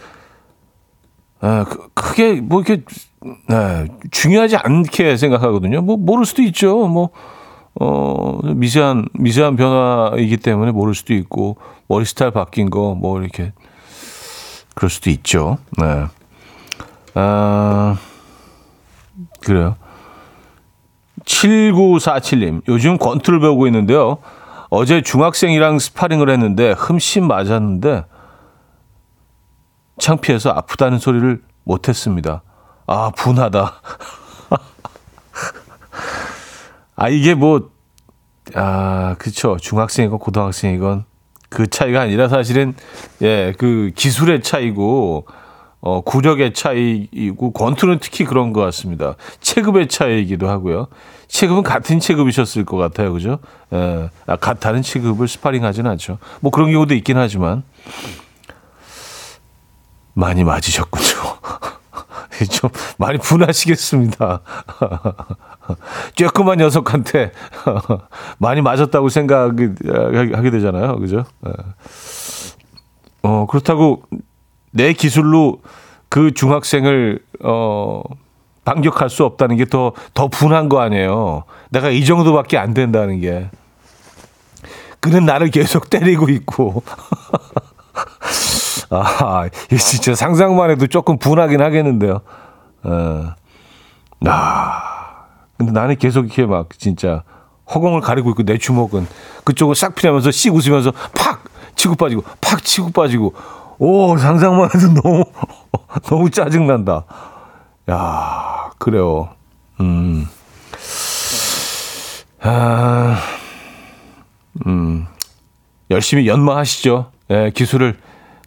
아, 1.40 1.64
크- 1.64 1.88
크게 1.95 2.40
뭐 2.40 2.62
이렇게 2.62 2.83
네, 3.49 3.87
중요하지 4.11 4.57
않게 4.57 5.16
생각하거든요. 5.16 5.83
뭐 5.83 5.97
모를 5.97 6.25
수도 6.25 6.42
있죠. 6.42 6.87
뭐 6.88 7.11
어, 7.80 8.38
미세한 8.54 9.07
미세한 9.14 9.57
변화이기 9.57 10.38
때문에 10.38 10.73
모를 10.73 10.95
수도 10.95 11.14
있고 11.14 11.59
머리 11.88 12.04
스타일 12.04 12.30
바뀐 12.33 12.71
거 12.71 12.95
뭐 12.95 13.21
이렇게 13.21 13.52
그럴 14.78 14.88
수도 14.90 15.11
있죠. 15.11 15.58
네. 15.76 16.06
아 17.14 17.97
그래요. 19.41 19.75
7947님, 21.25 22.62
요즘 22.69 22.97
권투를 22.97 23.41
배우고 23.41 23.67
있는데요. 23.67 24.19
어제 24.71 25.02
중학생이랑 25.02 25.80
스파링을 25.80 26.30
했는데 26.30 26.76
흠씬 26.78 27.26
맞았는데 27.26 28.04
창피해서 29.99 30.50
아프다는 30.50 31.00
소리를 31.00 31.43
못했습니다. 31.64 32.43
아, 32.86 33.10
분하다. 33.17 33.75
아, 36.95 37.08
이게 37.08 37.34
뭐, 37.34 37.73
아, 38.54 39.17
그쵸. 39.19 39.56
중학생이건 39.60 40.21
고등학생이건 40.21 41.07
그 41.49 41.67
차이가 41.67 42.00
아니라 42.02 42.28
사실은, 42.28 42.75
예, 43.23 43.54
그 43.58 43.91
기술의 43.95 44.43
차이고, 44.43 45.26
어, 45.80 46.00
구력의 46.02 46.52
차이이고, 46.54 47.52
권투는 47.52 47.99
특히 48.00 48.25
그런 48.25 48.52
것 48.52 48.61
같습니다. 48.63 49.15
체급의 49.41 49.89
차이이기도 49.89 50.49
하고요. 50.49 50.89
체급은 51.28 51.63
같은 51.63 52.00
체급이셨을 52.00 52.65
것 52.65 52.76
같아요. 52.76 53.13
그죠? 53.13 53.39
예, 53.73 54.08
아, 54.26 54.37
가- 54.37 54.54
다른 54.54 54.82
체급을 54.82 55.28
스파링 55.28 55.65
하진 55.65 55.87
않죠. 55.87 56.19
뭐 56.41 56.50
그런 56.50 56.71
경우도 56.73 56.95
있긴 56.95 57.17
하지만, 57.17 57.63
많이 60.15 60.43
맞으셨군요. 60.45 61.06
좀 62.51 62.71
많이 62.99 63.19
분하시겠습니다. 63.19 64.41
쬐끄만 66.17 66.57
녀석한테 66.59 67.33
많이 68.39 68.63
맞았다고 68.63 69.09
생각하게 69.09 69.71
하게 70.35 70.51
되잖아요. 70.51 70.99
그죠? 70.99 71.25
예. 71.47 71.53
어, 73.23 73.47
그렇다고 73.47 74.03
내 74.71 74.93
기술로 74.93 75.61
그 76.09 76.33
중학생을 76.33 77.21
어 77.43 78.03
반격할 78.65 79.09
수 79.11 79.25
없다는 79.25 79.57
게 79.57 79.65
더 79.65 79.93
더 80.15 80.29
분한 80.29 80.69
거 80.69 80.81
아니에요. 80.81 81.45
내가 81.71 81.91
이 81.91 82.05
정도밖에 82.05 82.59
안 82.59 82.75
된다는 82.75 83.21
게. 83.21 83.51
그는 85.01 85.25
나를 85.25 85.51
계속 85.51 85.91
때리고 85.91 86.29
있고. 86.29 86.83
아, 88.91 89.49
이거 89.71 89.77
진짜 89.77 90.15
상상만 90.15 90.71
해도 90.71 90.87
조금 90.87 91.19
분하긴 91.19 91.61
하겠는데요. 91.61 92.21
어. 92.85 93.25
아, 94.27 95.25
근데 95.57 95.73
나는 95.73 95.97
계속 95.97 96.27
이렇게 96.27 96.47
막 96.47 96.71
진짜 96.79 97.23
허공을 97.75 98.01
가리고 98.01 98.31
있고 98.31 98.45
내 98.45 98.57
주먹은 98.59 99.07
그쪽을 99.45 99.75
싹 99.75 99.95
피하면서 99.95 100.31
씩 100.31 100.55
웃으면서 100.55 100.93
팍 101.15 101.45
치고 101.77 101.97
빠지고 101.97 102.23
팍 102.41 102.65
치고 102.65 102.91
빠지고 102.91 103.35
오 103.79 104.17
상상만 104.17 104.71
해도 104.75 104.95
너무 105.03 105.25
너무 106.09 106.31
짜증 106.31 106.67
난다. 106.67 107.05
야 107.91 108.71
그래요. 108.79 109.29
음. 109.81 110.27
아, 112.41 113.19
음 114.67 115.07
열심히 115.91 116.27
연마하시죠. 116.27 117.11
예, 117.31 117.51
기술을 117.55 117.99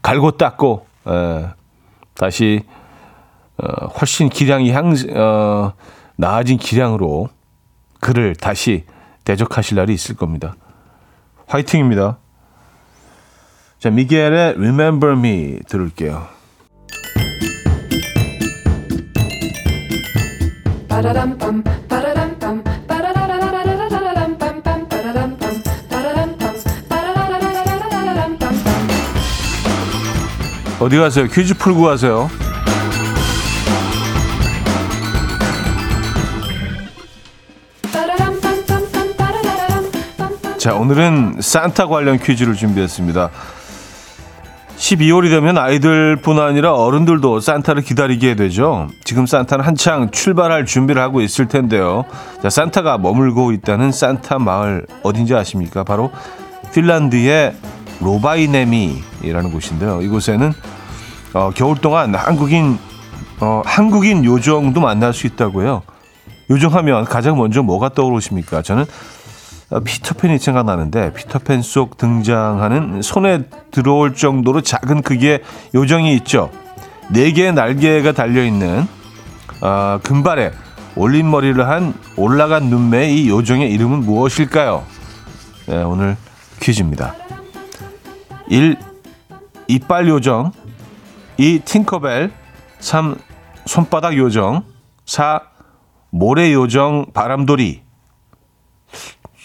갈고 0.02 0.32
닦고 0.32 0.86
예, 1.08 1.50
다시 2.14 2.64
어, 3.58 3.88
훨씬 3.88 4.30
기량이 4.30 4.72
향 4.72 4.94
어, 5.16 5.74
나아진 6.16 6.58
기량으로 6.58 7.30
그를 8.00 8.36
다시 8.36 8.86
대적하실 9.24 9.78
날이 9.78 9.94
있을 9.94 10.16
겁니다. 10.16 10.56
화이팅입니다. 11.48 12.18
자, 13.80 13.90
미겔의 13.90 14.56
Remember 14.58 15.18
Me 15.18 15.60
들을게요. 15.68 16.28
어디 30.82 30.98
가세요? 30.98 31.28
퀴즈 31.28 31.54
풀고 31.54 31.84
가세요. 31.84 32.28
자, 40.58 40.74
오늘은 40.74 41.36
산타 41.39 41.86
관련 41.86 42.17
퀴즈를 42.17 42.56
준비했습니다. 42.56 43.30
12월이 44.78 45.30
되면 45.30 45.60
아이들뿐 45.60 46.39
아니라 46.39 46.74
어른들도 46.74 47.39
산타를 47.39 47.84
기다리게 47.84 48.34
되죠. 48.34 48.88
지금 49.04 49.28
산타는 49.28 49.63
한창 49.63 50.10
출발할 50.10 50.65
준비를 50.65 51.00
하고 51.00 51.22
있을 51.22 51.48
텐데요. 51.48 52.06
자, 52.41 52.50
산타가 52.50 52.98
머물고 52.98 53.52
있다는 53.52 53.91
산타 53.91 54.39
마을 54.39 54.88
어딘지 55.04 55.36
아십니까? 55.36 55.84
바로 55.84 56.10
핀란드의 56.74 57.54
로바이네미라는 58.02 59.52
곳인데요. 59.52 60.02
이곳에는 60.02 60.54
어, 61.34 61.52
겨울 61.56 61.78
동안 61.78 62.14
한국인 62.14 62.78
어, 63.40 63.62
한국인 63.66 64.26
요정도 64.26 64.82
만날 64.82 65.14
수 65.14 65.28
있다고요. 65.28 65.84
요정하면 66.50 67.06
가장 67.06 67.38
먼저 67.38 67.64
뭐가 67.64 67.90
떠오르십니까? 67.90 68.62
저는 68.62 68.86
어, 69.70 69.80
피터팬이 69.80 70.38
생각나는데 70.38 71.14
피터팬 71.14 71.62
속 71.62 71.98
등장하는 71.98 73.02
손에 73.02 73.44
들어올 73.72 74.16
정도로 74.16 74.62
작은 74.62 75.02
크기의 75.02 75.42
요정이 75.74 76.14
있죠. 76.18 76.52
네 77.10 77.32
개의 77.32 77.54
날개가 77.54 78.12
달려 78.12 78.44
있는 78.44 78.86
어, 79.62 80.00
금발의 80.04 80.52
올림머리를 80.96 81.68
한 81.68 81.94
올라간 82.18 82.66
눈매의 82.66 83.24
이 83.24 83.30
요정의 83.30 83.72
이름은 83.72 84.00
무엇일까요? 84.00 84.84
네, 85.68 85.84
오늘 85.84 86.18
퀴즈입니다. 86.60 87.21
1. 88.52 88.78
이빨 89.70 90.08
요정 90.10 90.52
2. 91.38 91.62
팅커벨 91.64 92.32
3. 92.80 93.16
손바닥 93.66 94.18
요정 94.18 94.64
4. 95.06 95.42
모래 96.10 96.52
요정 96.54 97.06
바람돌이 97.14 97.82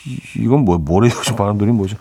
이- 0.06 0.20
이건 0.36 0.64
뭐 0.64 0.78
모래 0.78 1.08
요정 1.08 1.36
바람돌이 1.36 1.70
뭐죠? 1.70 1.96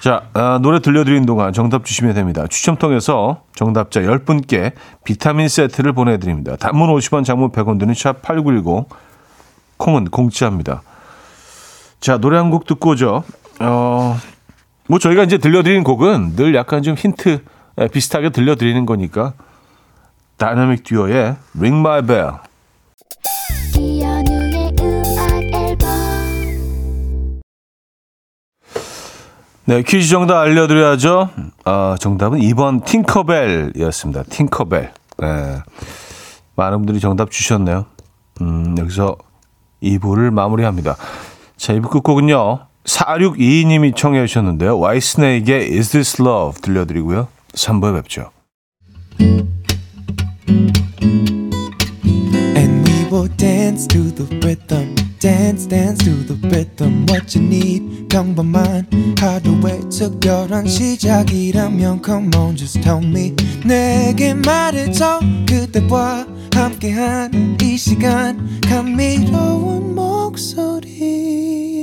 자, 0.00 0.22
아, 0.32 0.58
노래 0.62 0.80
들려드리는 0.80 1.26
동안 1.26 1.52
정답 1.52 1.84
주시면 1.84 2.14
됩니다. 2.14 2.46
추첨 2.48 2.76
통해서 2.76 3.42
정답자 3.54 4.00
10분께 4.00 4.72
비타민 5.04 5.46
세트를 5.48 5.92
보내드립니다. 5.92 6.56
단문 6.56 6.88
50원, 6.88 7.22
장문 7.22 7.50
100원 7.52 7.78
드는 7.78 7.92
샵8910, 7.92 8.86
콩은 9.76 10.06
공짜입니다. 10.06 10.80
자, 12.00 12.16
노래 12.16 12.38
한 12.38 12.50
곡 12.50 12.64
듣고 12.64 12.90
오죠. 12.92 13.24
어, 13.60 14.16
뭐 14.90 14.98
저희가 14.98 15.22
이제 15.22 15.38
들려드리는 15.38 15.84
곡은 15.84 16.34
늘 16.34 16.52
약간 16.56 16.82
좀 16.82 16.96
힌트 16.96 17.44
에, 17.78 17.86
비슷하게 17.86 18.30
들려드리는 18.30 18.86
거니까 18.86 19.34
다이나믹 20.36 20.82
듀오의 20.82 21.36
Ring 21.56 21.78
My 21.78 22.02
Bell 22.02 22.32
네, 29.66 29.84
퀴즈 29.84 30.08
정답 30.08 30.40
알려드려야죠. 30.40 31.30
아, 31.64 31.96
정답은 32.00 32.40
2번 32.40 32.84
팅커벨이었습니다. 32.84 34.24
팅커벨. 34.24 34.92
네. 35.18 35.62
많은 36.56 36.78
분들이 36.78 36.98
정답 36.98 37.30
주셨네요. 37.30 37.86
음, 38.40 38.74
여기서 38.76 39.14
2부를 39.80 40.32
마무리합니다. 40.32 40.96
자, 41.56 41.72
2부 41.74 41.88
끝곡은요. 41.90 42.69
4622님이 42.84 43.94
청해 43.94 44.26
주셨는데요. 44.26 44.78
와이스네이크의 44.78 45.76
Is 45.76 45.90
This 45.90 46.20
Love 46.20 46.60
들려드리고요. 46.62 47.28
3부에 47.54 47.94
뵙죠. 48.02 48.30
Will 53.10 53.28
dance 53.36 53.88
to 53.88 54.02
the 54.14 54.24
rhythm. 54.38 54.94
Dance, 55.18 55.66
dance 55.66 55.98
to 56.04 56.14
the 56.24 56.38
rhythm. 56.48 57.06
What 57.10 57.36
you 57.36 57.44
need, 57.44 58.06
평범한 58.08 58.86
하루의 59.18 59.80
특별한 59.90 60.68
시작이라면 60.68 62.02
Come 62.04 62.30
on, 62.36 62.56
just 62.56 62.80
tell 62.80 63.04
me. 63.04 63.34
내게 63.66 64.32
말해줘. 64.32 65.18
그대와 65.48 66.24
함께한 66.54 67.58
이 67.60 67.76
시간. 67.76 68.60
감미로운 68.62 69.96
목소리. 69.96 71.79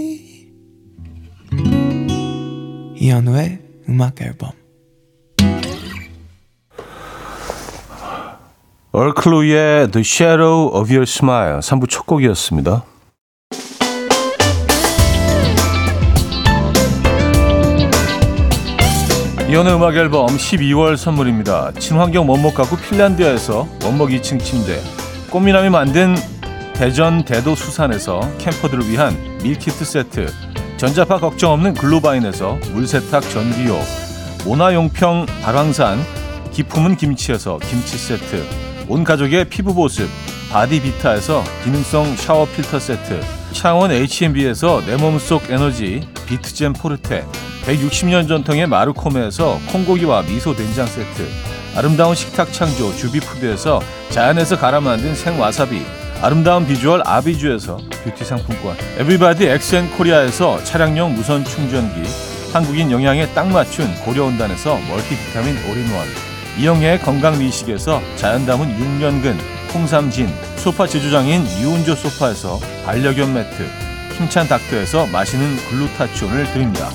이현우의 2.99 3.59
음악 3.89 4.21
앨범. 4.21 4.51
얼클로의 8.91 9.91
The 9.91 10.03
Shadow 10.03 10.69
of 10.75 10.91
Your 10.91 11.03
Smile 11.03 11.59
3부 11.59 11.87
첫 11.89 12.05
곡이었습니다. 12.07 12.83
이현우의 19.49 19.75
음악 19.75 19.95
앨범 19.95 20.27
12월 20.27 20.97
선물입니다. 20.97 21.73
친환경 21.73 22.27
원목 22.27 22.55
가구 22.55 22.75
핀란드에서 22.75 23.67
원목 23.83 24.09
2층 24.09 24.43
침대 24.43 24.81
꽃미남이 25.29 25.69
만든 25.69 26.15
대전 26.73 27.23
대도 27.23 27.55
수산에서 27.55 28.19
캠퍼들을 28.39 28.89
위한 28.89 29.15
meal 29.43 29.67
kit 29.67 29.85
세트 29.85 30.46
전자파 30.77 31.17
걱정 31.19 31.53
없는 31.53 31.73
글로바인에서 31.73 32.59
물세탁 32.71 33.27
전기요. 33.31 33.79
모나용평 34.45 35.25
발왕산 35.41 35.99
기품은 36.51 36.97
김치에서 36.97 37.57
김치 37.57 37.97
세트 37.97 38.45
온 38.87 39.03
가족의 39.03 39.45
피부 39.45 39.73
보습 39.73 40.07
바디비타에서 40.51 41.43
기능성 41.63 42.15
샤워 42.15 42.45
필터 42.45 42.79
세트 42.79 43.21
창원 43.53 43.91
H&B에서 43.91 44.83
내 44.85 44.95
몸속 44.97 45.49
에너지 45.49 46.07
비트젠 46.27 46.73
포르테 46.73 47.25
160년 47.65 48.27
전통의 48.27 48.67
마루코메에서 48.67 49.59
콩고기와 49.71 50.21
미소 50.21 50.55
된장 50.55 50.85
세트 50.85 51.27
아름다운 51.75 52.13
식탁 52.13 52.53
창조 52.53 52.95
주비푸드에서 52.95 53.81
자연에서 54.09 54.57
갈아 54.57 54.79
만든 54.79 55.15
생와사비 55.15 55.81
아름다운 56.21 56.65
비주얼 56.65 57.03
아비주에서 57.05 57.77
뷰티 58.03 58.25
상품권. 58.25 58.75
에브리바디 58.97 59.47
엑센코리아에서 59.47 60.63
차량용 60.63 61.13
무선 61.13 61.45
충전기. 61.45 62.01
한국인 62.51 62.91
영양에 62.91 63.27
딱 63.33 63.47
맞춘 63.47 63.93
고려은단에서 64.03 64.79
멀티비타민 64.89 65.55
올인원. 65.69 66.07
이영애의 66.59 66.99
건강미식에서 67.01 68.01
자연 68.15 68.45
담은 68.45 68.67
6년근 68.77 69.37
홍삼진. 69.73 70.27
소파 70.55 70.87
제조장인 70.87 71.45
유운조 71.61 71.93
소파에서 71.95 72.59
반려견 72.85 73.33
매트. 73.33 73.67
힘찬 74.17 74.47
닥터에서 74.47 75.05
마시는 75.07 75.55
글루타치온을 75.69 76.51
드립니다. 76.51 76.89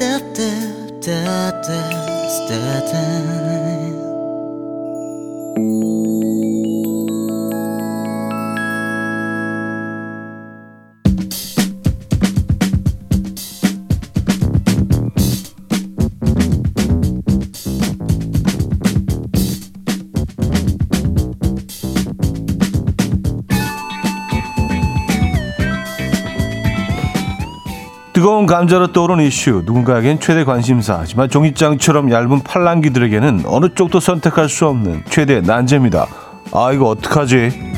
스타바라바다 0.00 1.60
뜨거운 28.20 28.44
감자로 28.44 28.92
떠오른 28.92 29.24
이슈 29.24 29.62
누군가에겐 29.64 30.20
최대 30.20 30.44
관심사 30.44 30.98
하지만 31.00 31.30
종이장처럼 31.30 32.10
얇은 32.10 32.40
팔랑귀들에게는 32.40 33.44
어느 33.46 33.70
쪽도 33.74 33.98
선택할 33.98 34.50
수 34.50 34.66
없는 34.66 35.04
최대 35.08 35.40
난제입니다. 35.40 36.06
아 36.52 36.70
이거 36.70 36.90
어떡하지? 36.90 37.69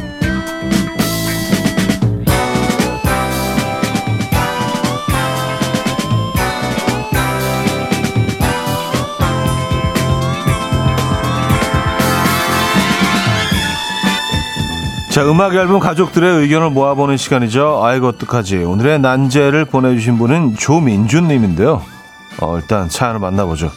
자, 15.12 15.30
음악 15.30 15.54
앨범 15.54 15.78
가족들의 15.78 16.38
의견을 16.40 16.70
모아보는 16.70 17.18
시간이죠. 17.18 17.84
아이고, 17.84 18.08
어떡하지. 18.08 18.56
오늘의 18.64 18.98
난제를 19.00 19.66
보내주신 19.66 20.16
분은 20.16 20.56
조민준님인데요. 20.56 21.82
어, 22.40 22.56
일단 22.56 22.88
사연을 22.88 23.20
만나보죠. 23.20 23.70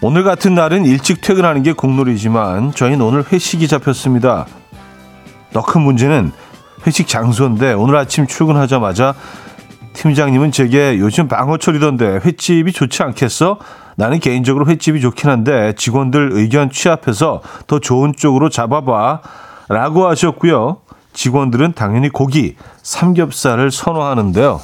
오늘 0.00 0.24
같은 0.24 0.56
날은 0.56 0.84
일찍 0.86 1.20
퇴근하는 1.20 1.62
게 1.62 1.72
국룰이지만 1.72 2.72
저희는 2.72 3.00
오늘 3.00 3.24
회식이 3.32 3.68
잡혔습니다. 3.68 4.46
더 5.52 5.62
큰 5.62 5.82
문제는 5.82 6.32
회식 6.84 7.06
장소인데 7.06 7.74
오늘 7.74 7.96
아침 7.96 8.26
출근하자마자 8.26 9.14
팀장님은 9.94 10.50
제게 10.50 10.98
요즘 10.98 11.28
방어 11.28 11.56
철이던데 11.58 12.20
횟집이 12.24 12.72
좋지 12.72 13.04
않겠어? 13.04 13.58
나는 13.96 14.20
개인적으로 14.20 14.66
횟집이 14.66 15.00
좋긴 15.00 15.30
한데 15.30 15.72
직원들 15.76 16.30
의견 16.32 16.70
취합해서 16.70 17.42
더 17.66 17.78
좋은 17.78 18.12
쪽으로 18.14 18.50
잡아봐 18.50 19.20
라고 19.68 20.06
하셨고요. 20.06 20.78
직원들은 21.12 21.72
당연히 21.72 22.10
고기, 22.10 22.56
삼겹살을 22.82 23.70
선호하는데요. 23.70 24.60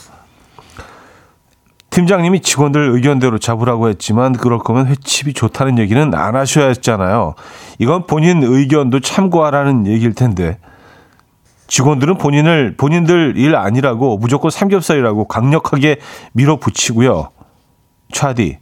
팀장님이 1.88 2.40
직원들 2.40 2.90
의견대로 2.94 3.38
잡으라고 3.38 3.88
했지만 3.88 4.32
그럴 4.32 4.58
거면 4.58 4.86
횟집이 4.86 5.34
좋다는 5.34 5.78
얘기는 5.78 6.14
안 6.14 6.36
하셔야 6.36 6.68
했잖아요. 6.68 7.34
이건 7.78 8.06
본인 8.06 8.42
의견도 8.42 9.00
참고하라는 9.00 9.86
얘기일 9.86 10.14
텐데. 10.14 10.58
직원들은 11.68 12.18
본인을 12.18 12.76
본인들 12.76 13.34
일 13.36 13.56
아니라고 13.56 14.18
무조건 14.18 14.50
삼겹살이라고 14.50 15.26
강력하게 15.26 15.98
밀어붙이고요. 16.32 17.30
차디, 18.12 18.58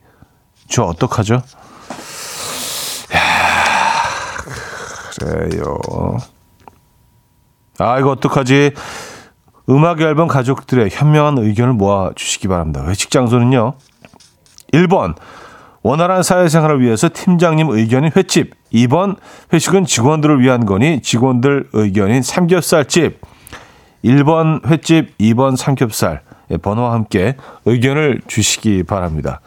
저 0.70 0.84
어떡하죠? 0.84 1.34
야, 1.34 3.20
그래요. 5.18 5.76
아, 7.78 7.98
이거 7.98 8.12
어떡하지? 8.12 8.72
음악 9.68 10.00
앨범 10.00 10.28
가족들의 10.28 10.88
현명한 10.90 11.38
의견을 11.38 11.74
모아 11.74 12.12
주시기 12.14 12.48
바랍니다. 12.48 12.84
회식 12.86 13.10
장소는요. 13.10 13.74
1번 14.72 15.16
원활한 15.82 16.22
사회생활을 16.22 16.80
위해서 16.80 17.08
팀장님 17.12 17.68
의견인 17.70 18.12
횟집. 18.16 18.54
2번 18.72 19.16
회식은 19.52 19.84
직원들을 19.86 20.40
위한 20.40 20.66
거니 20.66 21.02
직원들 21.02 21.70
의견인 21.72 22.22
삼겹살집. 22.22 23.20
1번 24.04 24.64
횟집, 24.66 25.18
2번 25.18 25.56
삼겹살. 25.56 26.22
예, 26.50 26.56
번호와 26.56 26.92
함께 26.92 27.36
의견을 27.64 28.22
주시기 28.26 28.84
바랍니다. 28.84 29.40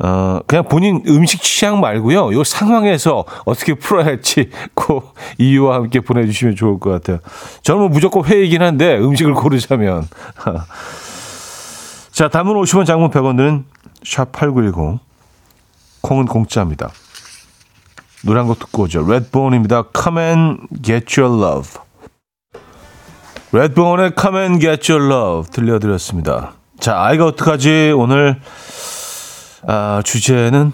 어, 0.00 0.40
그냥 0.46 0.64
본인 0.64 1.02
음식 1.08 1.42
취향 1.42 1.80
말고요. 1.80 2.32
요 2.32 2.44
상황에서 2.44 3.24
어떻게 3.44 3.74
풀어야 3.74 4.04
할지 4.06 4.50
그 4.74 5.00
이유와 5.38 5.76
함께 5.76 6.00
보내주시면 6.00 6.56
좋을 6.56 6.78
것 6.78 6.90
같아요. 6.90 7.18
저는 7.62 7.80
뭐 7.80 7.88
무조건 7.88 8.24
회이긴 8.24 8.62
한데 8.62 8.96
음식을 8.98 9.34
고르자면. 9.34 10.06
자, 12.12 12.28
담은 12.28 12.54
50원 12.54 12.86
장문 12.86 13.10
100원들은 13.10 13.64
샵8910 14.04 14.98
콩은 16.00 16.26
공짜입니다. 16.26 16.90
한곡 18.26 18.58
듣고 18.58 18.84
오죠. 18.84 19.06
레드본입니다. 19.06 19.84
Come 19.96 20.20
and 20.20 20.60
get 20.82 21.20
your 21.20 21.40
love. 21.40 21.80
레드본의 23.52 24.12
Come 24.20 24.38
and 24.38 24.60
get 24.60 24.92
your 24.92 25.12
love 25.12 25.50
들려드렸습니다. 25.50 26.54
자, 26.80 27.00
아이가 27.02 27.26
어떡하지? 27.26 27.92
오늘 27.96 28.40
아, 29.68 30.00
주제는 30.02 30.72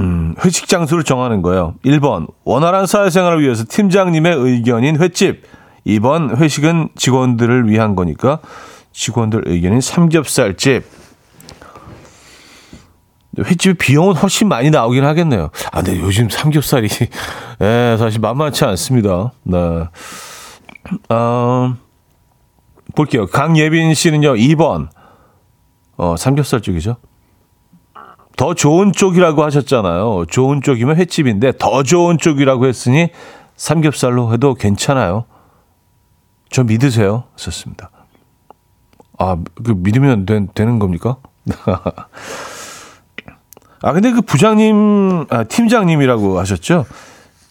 음, 0.00 0.34
회식 0.44 0.66
장소를 0.66 1.04
정하는 1.04 1.42
거예요. 1.42 1.74
1번 1.84 2.26
원활한 2.44 2.86
사회생활을 2.86 3.40
위해서 3.40 3.64
팀장님의 3.68 4.34
의견인 4.36 5.00
횟집. 5.00 5.44
2번 5.86 6.36
회식은 6.36 6.88
직원들을 6.96 7.68
위한 7.68 7.94
거니까 7.94 8.40
직원들 8.90 9.44
의견인 9.46 9.80
삼겹살집. 9.80 10.82
횟집 13.38 13.78
비용은 13.78 14.16
훨씬 14.16 14.48
많이 14.48 14.70
나오긴 14.70 15.04
하겠네요. 15.04 15.50
아, 15.70 15.80
근데 15.80 16.00
요즘 16.00 16.28
삼겹살이 16.28 16.88
예, 17.62 17.96
사실 17.96 18.20
만만치 18.20 18.64
않습니다. 18.64 19.30
네. 19.44 19.84
어, 21.10 21.76
볼게요. 22.96 23.26
강예빈 23.28 23.94
씨는요. 23.94 24.34
2번. 24.34 24.88
어, 25.96 26.16
삼겹살 26.16 26.60
쪽이죠. 26.60 26.96
더 28.36 28.54
좋은 28.54 28.92
쪽이라고 28.92 29.44
하셨잖아요. 29.44 30.26
좋은 30.28 30.62
쪽이면 30.62 30.96
횟집인데 30.96 31.52
더 31.58 31.82
좋은 31.82 32.18
쪽이라고 32.18 32.66
했으니 32.66 33.10
삼겹살로 33.56 34.32
해도 34.32 34.54
괜찮아요. 34.54 35.26
저 36.50 36.64
믿으세요. 36.64 37.24
썼습니다. 37.36 37.90
아, 39.18 39.36
그 39.64 39.72
믿으면 39.76 40.26
되, 40.26 40.46
되는 40.54 40.78
겁니까? 40.78 41.16
아, 43.82 43.92
근데 43.92 44.12
그 44.12 44.22
부장님, 44.22 45.26
아, 45.30 45.44
팀장님이라고 45.44 46.38
하셨죠? 46.38 46.86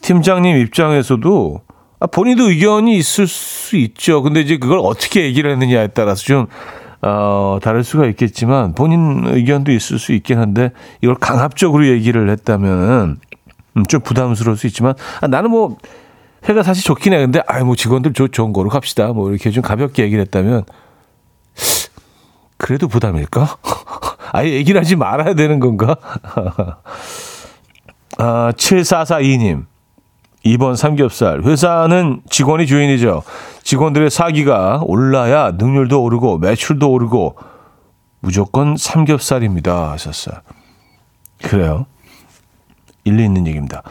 팀장님 0.01 0.57
입장에서도 0.57 1.61
아, 1.99 2.07
본인도 2.07 2.49
의견이 2.49 2.97
있을 2.97 3.27
수 3.27 3.77
있죠. 3.77 4.21
근데 4.21 4.41
이제 4.41 4.57
그걸 4.57 4.79
어떻게 4.79 5.23
얘기를 5.23 5.51
했느냐에 5.51 5.87
따라서 5.87 6.23
좀 6.23 6.47
어, 7.01 7.59
다를 7.61 7.83
수가 7.83 8.05
있겠지만 8.07 8.73
본인 8.73 9.23
의견도 9.25 9.71
있을 9.71 9.97
수 9.97 10.13
있긴 10.13 10.37
한데 10.37 10.71
이걸 11.01 11.15
강압적으로 11.15 11.87
얘기를 11.87 12.29
했다면 12.29 13.17
음, 13.77 13.85
좀 13.85 14.01
부담스러울 14.01 14.57
수 14.57 14.67
있지만 14.67 14.93
아, 15.21 15.27
나는 15.27 15.49
뭐 15.49 15.77
회가 16.47 16.63
사실 16.63 16.83
좋긴 16.83 17.13
해. 17.13 17.19
근데 17.19 17.41
아이 17.47 17.63
뭐 17.63 17.75
직원들 17.75 18.13
좋, 18.13 18.27
좋은 18.31 18.53
거로 18.53 18.69
갑시다. 18.69 19.13
뭐 19.13 19.29
이렇게 19.29 19.51
좀 19.51 19.63
가볍게 19.63 20.03
얘기를 20.03 20.21
했다면 20.21 20.63
그래도 22.57 22.87
부담일까? 22.87 23.57
아예 24.33 24.51
얘기를 24.51 24.79
하지 24.79 24.95
말아야 24.95 25.33
되는 25.33 25.59
건가? 25.59 25.95
아, 28.17 28.51
7442님. 28.55 29.65
2번 30.45 30.75
삼겹살. 30.75 31.43
회사는 31.43 32.21
직원이 32.29 32.65
주인이죠. 32.65 33.23
직원들의 33.63 34.09
사기가 34.09 34.81
올라야 34.83 35.51
능률도 35.51 36.01
오르고 36.01 36.39
매출도 36.39 36.91
오르고 36.91 37.35
무조건 38.19 38.75
삼겹살입니다. 38.77 39.91
하셨어요. 39.91 40.39
그래요. 41.43 41.85
일리 43.03 43.25
있는 43.25 43.47
얘기입니다. 43.47 43.83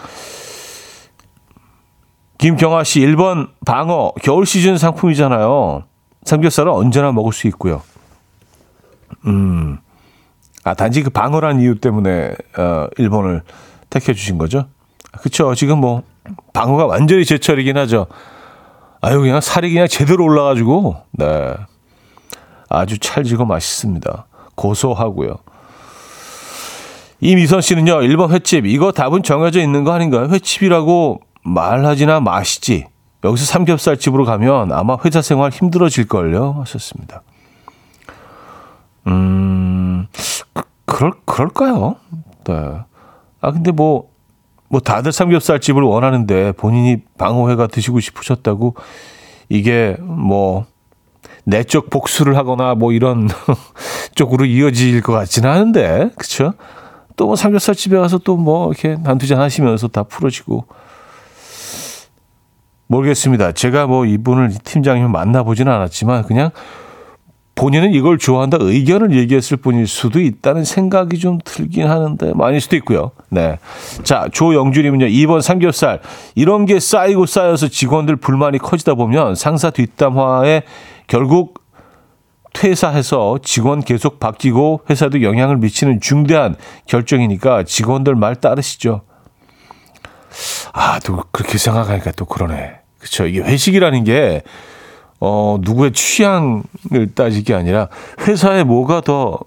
김경아 2.38 2.84
씨 2.84 3.00
1번 3.00 3.50
방어 3.66 4.12
겨울 4.22 4.46
시즌 4.46 4.78
상품이잖아요. 4.78 5.84
삼겹살은 6.24 6.72
언제나 6.72 7.12
먹을 7.12 7.32
수 7.32 7.46
있고요. 7.48 7.82
음. 9.26 9.78
아, 10.64 10.74
단지 10.74 11.02
그 11.02 11.10
방어란 11.10 11.60
이유 11.60 11.78
때문에 11.80 12.34
어 12.56 12.88
1번을 12.96 13.42
택해 13.88 14.14
주신 14.14 14.38
거죠? 14.38 14.68
그렇죠. 15.12 15.54
지금 15.54 15.78
뭐 15.78 16.02
방어가 16.52 16.86
완전히 16.86 17.24
제철이긴 17.24 17.76
하죠. 17.78 18.06
아유 19.00 19.20
그냥 19.20 19.40
살이 19.40 19.72
그냥 19.72 19.88
제대로 19.88 20.24
올라가지고 20.24 20.96
네 21.12 21.54
아주 22.68 22.98
찰지고 22.98 23.46
맛있습니다. 23.46 24.26
고소하고요. 24.54 25.36
이미선 27.20 27.60
씨는요 27.60 28.00
1번 28.00 28.30
횟집 28.30 28.66
이거 28.66 28.92
답은 28.92 29.22
정해져 29.22 29.60
있는 29.60 29.84
거 29.84 29.92
아닌가요? 29.92 30.28
횟집이라고 30.28 31.20
말하지나 31.42 32.20
마시지. 32.20 32.86
여기서 33.24 33.44
삼겹살 33.44 33.98
집으로 33.98 34.24
가면 34.24 34.72
아마 34.72 34.96
회사 35.04 35.20
생활 35.20 35.50
힘들어질걸요 35.50 36.56
하셨습니다. 36.60 37.22
음, 39.06 40.06
그, 40.52 40.62
그럴, 40.86 41.12
그럴까요? 41.24 41.96
네. 42.44 42.54
아, 43.40 43.52
근데 43.52 43.72
뭐, 43.72 44.09
뭐 44.70 44.80
다들 44.80 45.10
삼겹살 45.12 45.60
집을 45.60 45.82
원하는데 45.82 46.52
본인이 46.52 47.02
방어회가 47.18 47.66
드시고 47.66 47.98
싶으셨다고 48.00 48.76
이게 49.48 49.96
뭐 50.00 50.64
내적 51.44 51.90
복수를 51.90 52.36
하거나 52.36 52.76
뭐 52.76 52.92
이런 52.92 53.28
쪽으로 54.14 54.44
이어질 54.46 55.02
것 55.02 55.12
같지는 55.12 55.50
않은데 55.50 56.10
그쵸? 56.16 56.54
또 57.16 57.26
뭐 57.26 57.36
삼겹살 57.36 57.74
집에 57.74 57.98
가서 57.98 58.18
또 58.18 58.36
뭐 58.36 58.70
이렇게 58.70 58.96
한두 59.04 59.26
잔 59.26 59.40
하시면서 59.40 59.88
다 59.88 60.04
풀어지고 60.04 60.64
모르겠습니다. 62.86 63.52
제가 63.52 63.86
뭐 63.86 64.04
이분을 64.06 64.50
이 64.52 64.58
팀장님을 64.58 65.10
만나보지는 65.10 65.70
않았지만 65.72 66.24
그냥 66.24 66.50
본인은 67.60 67.92
이걸 67.92 68.16
좋아한다 68.16 68.56
의견을 68.58 69.14
얘기했을 69.14 69.58
뿐일 69.58 69.86
수도 69.86 70.18
있다는 70.18 70.64
생각이 70.64 71.18
좀 71.18 71.38
들긴 71.44 71.90
하는데 71.90 72.32
많을 72.32 72.58
수도 72.58 72.74
있고요. 72.76 73.10
네. 73.28 73.58
자, 74.02 74.28
조영주님은요. 74.32 75.04
2번 75.04 75.42
삼겹살. 75.42 76.00
이런 76.34 76.64
게 76.64 76.80
쌓이고 76.80 77.26
쌓여서 77.26 77.68
직원들 77.68 78.16
불만이 78.16 78.56
커지다 78.56 78.94
보면 78.94 79.34
상사 79.34 79.68
뒷담화에 79.68 80.62
결국 81.06 81.60
퇴사해서 82.54 83.38
직원 83.42 83.82
계속 83.82 84.18
바뀌고 84.18 84.84
회사도 84.88 85.20
영향을 85.22 85.58
미치는 85.58 86.00
중대한 86.00 86.56
결정이니까 86.86 87.64
직원들 87.64 88.14
말 88.14 88.36
따르시죠. 88.36 89.02
아, 90.72 90.98
또 91.00 91.22
그렇게 91.30 91.58
생각하니까 91.58 92.12
또 92.12 92.24
그러네. 92.24 92.76
그쵸. 92.98 93.26
이게 93.26 93.40
회식이라는 93.40 94.04
게 94.04 94.44
어, 95.20 95.58
누구의 95.60 95.92
취향을 95.92 97.14
따지기 97.14 97.54
아니라 97.54 97.88
회사에 98.26 98.64
뭐가 98.64 99.02
더 99.02 99.38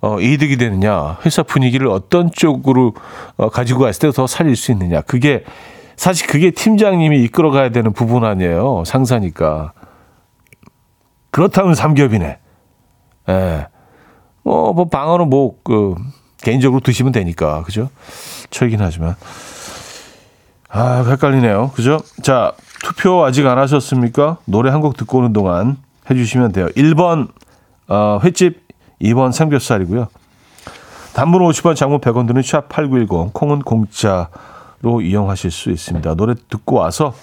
어, 0.00 0.18
이득이 0.18 0.56
되느냐, 0.56 1.18
회사 1.26 1.42
분위기를 1.42 1.88
어떤 1.88 2.30
쪽으로 2.32 2.94
어, 3.36 3.50
가지고 3.50 3.80
갔을 3.80 4.00
때 4.00 4.12
더 4.12 4.26
살릴 4.26 4.56
수 4.56 4.72
있느냐. 4.72 5.02
그게 5.02 5.44
사실 5.96 6.26
그게 6.26 6.50
팀장님이 6.50 7.22
이끌어가야 7.24 7.68
되는 7.70 7.92
부분 7.92 8.24
아니에요. 8.24 8.84
상사니까. 8.86 9.72
그렇다면 11.30 11.74
삼겹이네. 11.74 12.38
예. 13.28 13.66
뭐, 14.42 14.72
뭐, 14.72 14.88
방어는 14.88 15.28
뭐, 15.28 15.56
그, 15.62 15.94
개인적으로 16.42 16.80
드시면 16.80 17.12
되니까. 17.12 17.62
그죠? 17.64 17.90
철긴 18.48 18.80
하지만. 18.80 19.14
아, 20.70 21.04
헷갈리네요. 21.06 21.72
그죠? 21.74 22.00
자, 22.22 22.52
투표 22.82 23.24
아직 23.24 23.46
안 23.46 23.58
하셨습니까? 23.58 24.38
노래 24.46 24.70
한 24.70 24.80
곡 24.80 24.96
듣고 24.96 25.18
오는 25.18 25.32
동안 25.32 25.76
해주시면 26.08 26.52
돼요. 26.52 26.66
1번, 26.76 27.28
어, 27.88 28.18
횟집, 28.22 28.60
2번 29.02 29.32
삼겹살이고요. 29.32 30.08
단문 31.12 31.42
50원, 31.42 31.76
장문 31.76 32.00
100원 32.00 32.26
드는 32.26 32.40
샵8910, 32.42 33.32
콩은 33.32 33.60
공짜로 33.60 35.00
이용하실 35.02 35.50
수 35.50 35.70
있습니다. 35.70 36.14
노래 36.14 36.34
듣고 36.48 36.76
와서 36.76 37.14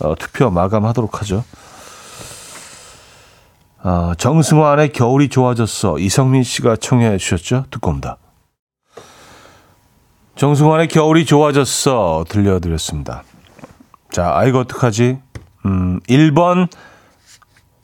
어, 0.00 0.14
투표 0.16 0.50
마감하도록 0.50 1.20
하죠. 1.20 1.44
어, 3.82 4.12
정승환의 4.18 4.92
겨울이 4.92 5.28
좋아졌어. 5.28 5.98
이성민 5.98 6.42
씨가 6.42 6.76
청해 6.76 7.18
주셨죠? 7.18 7.66
듣고 7.70 7.90
옵니다. 7.90 8.16
정승환의 10.34 10.88
겨울이 10.88 11.24
좋아졌어. 11.24 12.24
들려드렸습니다. 12.28 13.22
자, 14.10 14.32
아이고, 14.34 14.58
어떡하지? 14.60 15.18
음, 15.66 16.00
1번 16.08 16.68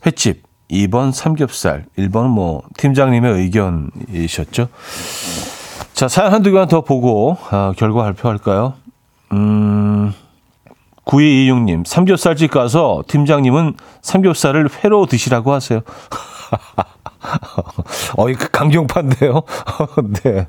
횟집, 0.05 0.43
2번 0.69 1.11
삼겹살, 1.11 1.85
1번은 1.97 2.29
뭐, 2.29 2.63
팀장님의 2.77 3.33
의견이셨죠? 3.33 4.67
자, 5.93 6.07
사연 6.07 6.33
한두 6.33 6.51
개만 6.51 6.67
더 6.67 6.81
보고, 6.81 7.37
아, 7.51 7.73
결과 7.77 8.03
발표할까요? 8.03 8.73
음, 9.33 10.13
9226님, 11.05 11.85
삼겹살집 11.85 12.51
가서 12.51 13.03
팀장님은 13.07 13.75
삼겹살을 14.01 14.69
회로 14.83 15.05
드시라고 15.05 15.51
하세요. 15.53 15.81
어이, 18.17 18.33
그 18.33 18.49
강경파인데요? 18.51 19.41
네. 20.23 20.47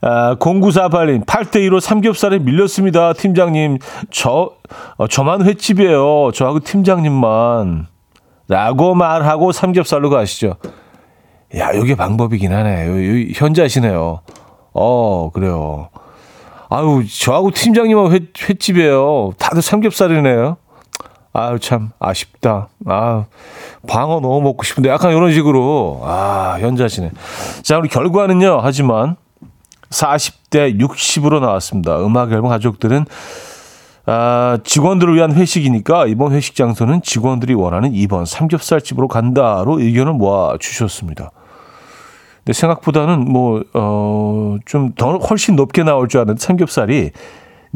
아, 0.00 0.36
0948님, 0.36 1.24
8대2로 1.24 1.80
삼겹살에 1.80 2.38
밀렸습니다. 2.38 3.12
팀장님, 3.12 3.78
저, 4.10 4.52
어, 4.96 5.06
저만 5.08 5.42
횟집이에요. 5.44 6.30
저하고 6.32 6.60
팀장님만. 6.60 7.86
라고 8.48 8.94
말하고 8.94 9.52
삼겹살로 9.52 10.10
가시죠. 10.10 10.56
야, 11.56 11.70
이게 11.72 11.94
방법이긴 11.94 12.52
하네. 12.52 12.86
요, 12.86 12.92
요, 12.92 13.26
현자시네요. 13.34 14.20
어, 14.74 15.30
그래요. 15.32 15.88
아유, 16.68 17.04
저하고 17.08 17.52
팀장님하고 17.52 18.12
회, 18.12 18.20
횟집이에요. 18.48 19.32
다들 19.38 19.62
삼겹살이네요. 19.62 20.56
아유, 21.36 21.58
참, 21.58 21.90
아쉽다. 21.98 22.68
아 22.86 23.24
방어 23.88 24.20
너무 24.20 24.40
먹고 24.40 24.62
싶은데 24.62 24.88
약간 24.88 25.10
이런 25.12 25.32
식으로. 25.32 26.00
아, 26.04 26.56
현자시네. 26.60 27.10
자, 27.62 27.76
우리 27.78 27.88
결과는요, 27.88 28.60
하지만 28.62 29.16
40대 29.90 30.80
60으로 30.80 31.40
나왔습니다. 31.40 31.98
음악 32.04 32.30
앨범 32.32 32.48
가족들은 32.50 33.04
아, 34.06 34.58
직원들을 34.64 35.14
위한 35.16 35.32
회식이니까 35.32 36.06
이번 36.06 36.32
회식 36.32 36.54
장소는 36.54 37.02
직원들이 37.02 37.54
원하는 37.54 37.92
2번 37.92 38.26
삼겹살집으로 38.26 39.08
간다로 39.08 39.80
의견을 39.80 40.12
모아 40.12 40.56
주셨습니다. 40.58 41.30
근데 42.44 42.52
생각보다는 42.52 43.20
뭐, 43.24 43.62
어, 43.74 44.56
좀 44.66 44.92
더 44.96 45.16
훨씬 45.16 45.56
높게 45.56 45.82
나올 45.82 46.06
줄 46.08 46.20
알았는데 46.20 46.40
삼겹살이 46.40 47.10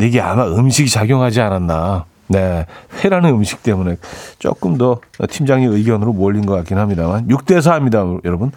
이게 0.00 0.20
아마 0.20 0.46
음식이 0.46 0.88
작용하지 0.90 1.40
않았나. 1.40 2.04
네. 2.28 2.66
회라는 3.02 3.30
음식 3.30 3.62
때문에 3.62 3.96
조금 4.38 4.78
더 4.78 5.00
팀장의 5.28 5.66
의견으로 5.68 6.12
몰린 6.12 6.46
것 6.46 6.54
같긴 6.54 6.78
합니다만. 6.78 7.26
6대 7.28 7.58
4입니다, 7.58 8.24
여러분. 8.24 8.52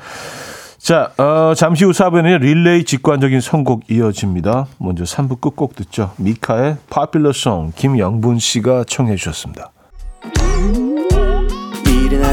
자, 0.78 1.12
어, 1.18 1.54
잠시 1.56 1.86
후 1.86 1.92
4부에는 1.92 2.40
릴레이 2.40 2.86
직관적인 2.86 3.40
선곡 3.40 3.92
이어집니다. 3.92 4.66
먼저 4.80 5.04
3부 5.04 5.40
끝곡 5.40 5.76
듣죠. 5.76 6.12
미카의 6.18 6.78
파필러 6.90 7.34
송 7.34 7.72
김영분 7.76 8.40
씨가 8.40 8.86
청해 8.88 9.16
주셨습니다. 9.16 9.72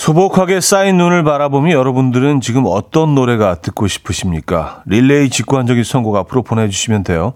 수복하게 0.00 0.62
쌓인 0.62 0.96
눈을 0.96 1.24
바라보며 1.24 1.72
여러분들은 1.72 2.40
지금 2.40 2.64
어떤 2.66 3.14
노래가 3.14 3.56
듣고 3.56 3.86
싶으십니까? 3.86 4.82
릴레이 4.86 5.28
직관적인 5.28 5.84
선곡 5.84 6.16
앞으로 6.16 6.42
보내주시면 6.42 7.04
돼요. 7.04 7.34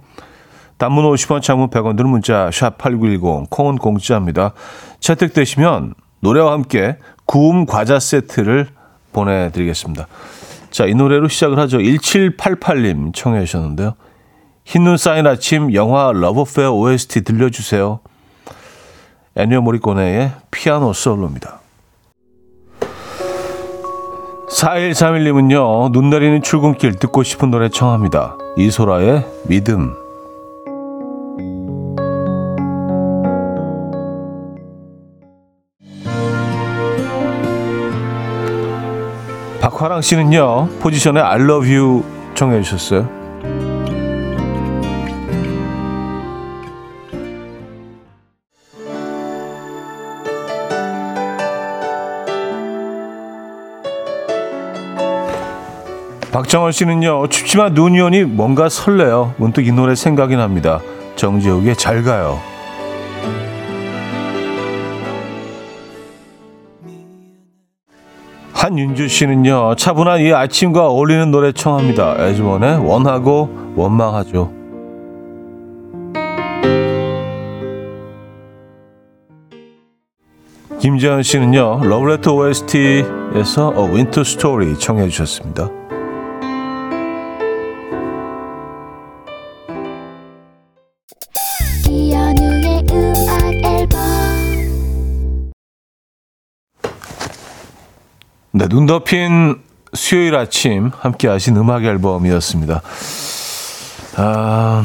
단문 0.79 1.05
50원, 1.05 1.43
장문 1.43 1.69
100원 1.69 1.95
드는 1.95 2.09
문자 2.09 2.51
샵 2.51 2.79
8910, 2.79 3.51
콩은 3.51 3.77
공짜입니다. 3.77 4.55
채택되시면 4.99 5.93
노래와 6.21 6.53
함께 6.53 6.97
구움 7.27 7.67
과자 7.67 7.99
세트를 7.99 8.69
보내드리겠습니다. 9.13 10.07
자, 10.71 10.87
이 10.87 10.95
노래로 10.95 11.29
시작을 11.29 11.59
하죠. 11.59 11.77
1788님 11.77 13.13
청해 13.15 13.45
주셨는데요. 13.45 13.93
흰눈 14.65 14.97
쌓인 14.97 15.27
아침 15.27 15.75
영화 15.75 16.13
러브페어 16.15 16.73
OST 16.73 17.25
들려주세요. 17.25 18.01
애니어 19.37 19.61
모리코네의 19.61 20.33
피아노 20.51 20.95
솔로입니다. 20.95 21.61
4131님은요, 24.55 25.91
눈 25.91 26.11
내리는 26.11 26.41
출근길 26.41 26.95
듣고 26.95 27.25
싶은 27.25 27.51
노래 27.51 27.69
청합니다. 27.69 28.37
이소라의 28.57 29.27
믿음. 29.49 29.95
박화랑 39.61 40.03
씨는요, 40.03 40.69
포지션의 40.81 41.23
I 41.23 41.41
love 41.41 41.75
you 41.75 42.05
청해 42.35 42.63
주셨어요. 42.63 43.24
박정원 56.35 56.73
씨는요, 56.73 57.29
춥지만 57.29 57.75
눈이 57.75 58.01
오니 58.01 58.25
뭔가 58.25 58.69
설레요. 58.69 59.35
문득 59.37 59.69
이 59.69 59.71
노래 59.71 59.95
생각이 59.95 60.35
납니다. 60.35 60.81
정지욱의 61.15 61.77
잘 61.77 62.03
가요. 62.03 62.41
한윤주 68.53 69.07
씨는요, 69.07 69.77
차분한 69.77 70.23
이 70.23 70.33
아침과 70.33 70.89
어울리는 70.89 71.31
노래 71.31 71.53
청합니다. 71.53 72.17
에즈원의 72.19 72.79
원하고 72.79 73.49
원망하죠. 73.77 74.53
김재현 80.81 81.23
씨는요, 81.23 81.83
러브레터 81.85 82.35
OST에서 82.35 83.73
A 83.77 83.85
Winter 83.85 84.23
Story 84.23 84.77
청해 84.77 85.09
주셨습니다. 85.11 85.84
네, 98.57 98.69
눈 98.69 98.87
덮인 98.87 99.61
수요일 99.95 100.37
아침 100.37 100.93
함께 100.97 101.27
하신 101.27 101.57
음악 101.57 101.83
앨범이었습니다. 101.85 102.83
아, 104.17 104.85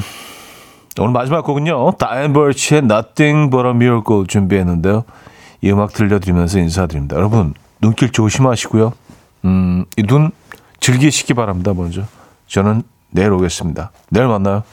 오늘 0.99 1.11
마지막 1.13 1.43
곡은요. 1.43 1.91
다이앤 1.99 2.34
버치의 2.34 2.82
Nothing 2.86 3.51
But 3.51 3.67
A 3.67 3.74
Miracle 3.76 4.26
준비했는데요. 4.28 5.03
이 5.61 5.70
음악 5.72 5.93
들려드리면서 5.93 6.57
인사드립니다. 6.57 7.15
여러분, 7.15 7.53
눈길 7.80 8.11
조심하시고요. 8.11 8.91
음, 9.45 9.86
이 9.97 10.03
눈 10.03 10.32
즐기시기 10.80 11.36
바랍니다, 11.36 11.74
먼저. 11.76 12.01
저는 12.47 12.82
내일 13.11 13.32
오겠습니다. 13.34 13.91
내일 14.09 14.28
만나요. 14.28 14.63